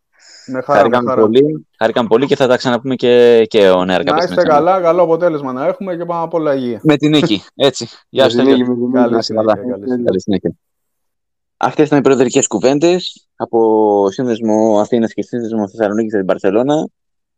[0.47, 4.17] Με χαρά, Χάρηκαμε πολύ, χάρηκαμε πολύ και θα τα ξαναπούμε και, και ο Νέα Να
[4.17, 6.81] είστε καλά, καλό αποτέλεσμα να έχουμε και πάμε από όλα υγεία.
[6.83, 7.89] Με την νίκη, έτσι.
[8.09, 8.37] Γεια σου,
[8.93, 10.55] Καλή συνέχεια.
[11.57, 16.89] Αυτές ήταν οι προεδρικές κουβέντες από Σύνδεσμο Αθήνας και Σύνδεσμο Θεσσαλονίκης στην Παρσελώνα.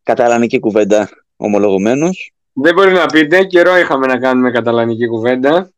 [0.03, 1.09] Καταλανική κουβέντα
[1.39, 2.33] ομολογουμένως.
[2.53, 5.71] Δεν μπορεί να πείτε, καιρό είχαμε να κάνουμε καταλανική κουβέντα.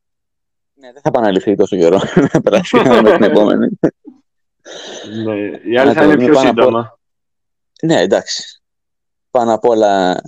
[0.75, 2.01] Ναι, δεν θα επαναληφθεί τόσο καιρό.
[2.33, 3.69] Να περάσει με την επόμενη.
[5.25, 5.35] Ναι,
[5.73, 6.99] η άλλη θα είναι πιο σύντομα.
[7.83, 8.63] Ναι, εντάξει.
[9.31, 10.23] Πάνω απ' όλα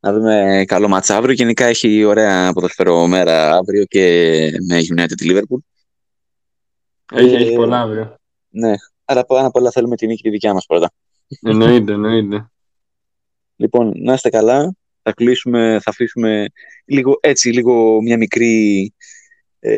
[0.00, 1.34] να δούμε καλό μάτς αύριο.
[1.34, 4.02] Γενικά έχει ωραία ποδοσφαιρό μέρα αύριο και
[4.68, 5.58] με United τη Liverpool.
[7.12, 8.16] Έχει, ε, έχει πολλά αύριο.
[8.48, 8.72] Ναι,
[9.04, 10.90] άρα πάνω απ' όλα θέλουμε τη νίκη τη δικιά μας πρώτα.
[11.42, 12.50] Εννοείται, εννοείται.
[13.56, 14.74] Λοιπόν, να είστε καλά.
[15.02, 16.46] Θα κλείσουμε, θα αφήσουμε
[16.84, 18.92] λίγο, έτσι, λίγο μια μικρή
[19.58, 19.76] ε,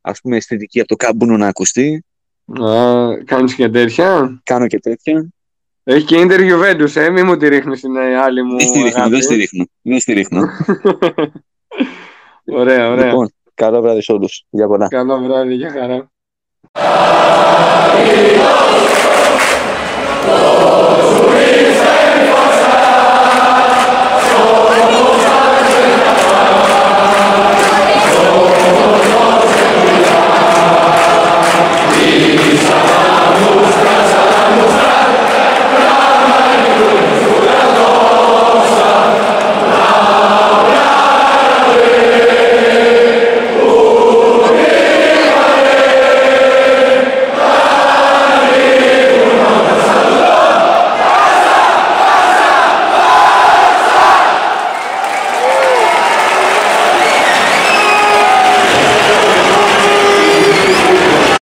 [0.00, 2.04] ας πούμε αισθητική από το κάμπουνο να ακουστεί.
[2.62, 4.40] Α, κάνεις και τέτοια.
[4.42, 5.28] Κάνω και τέτοια.
[5.84, 9.08] Έχει και interview Juventus, ε, μη μου τη ρίχνεις στην άλλη μου Δεν στη ρίχνω,
[9.08, 9.64] δεν στη ρίχνω.
[9.82, 10.40] Δεν στη ρίχνω.
[12.60, 13.04] ωραία, ωραία.
[13.04, 14.44] Λοιπόν, καλό βράδυ σε όλους.
[14.50, 14.88] Για πολλά.
[14.88, 16.10] Καλό βράδυ, για χαρά.
[20.28, 22.05] Oh,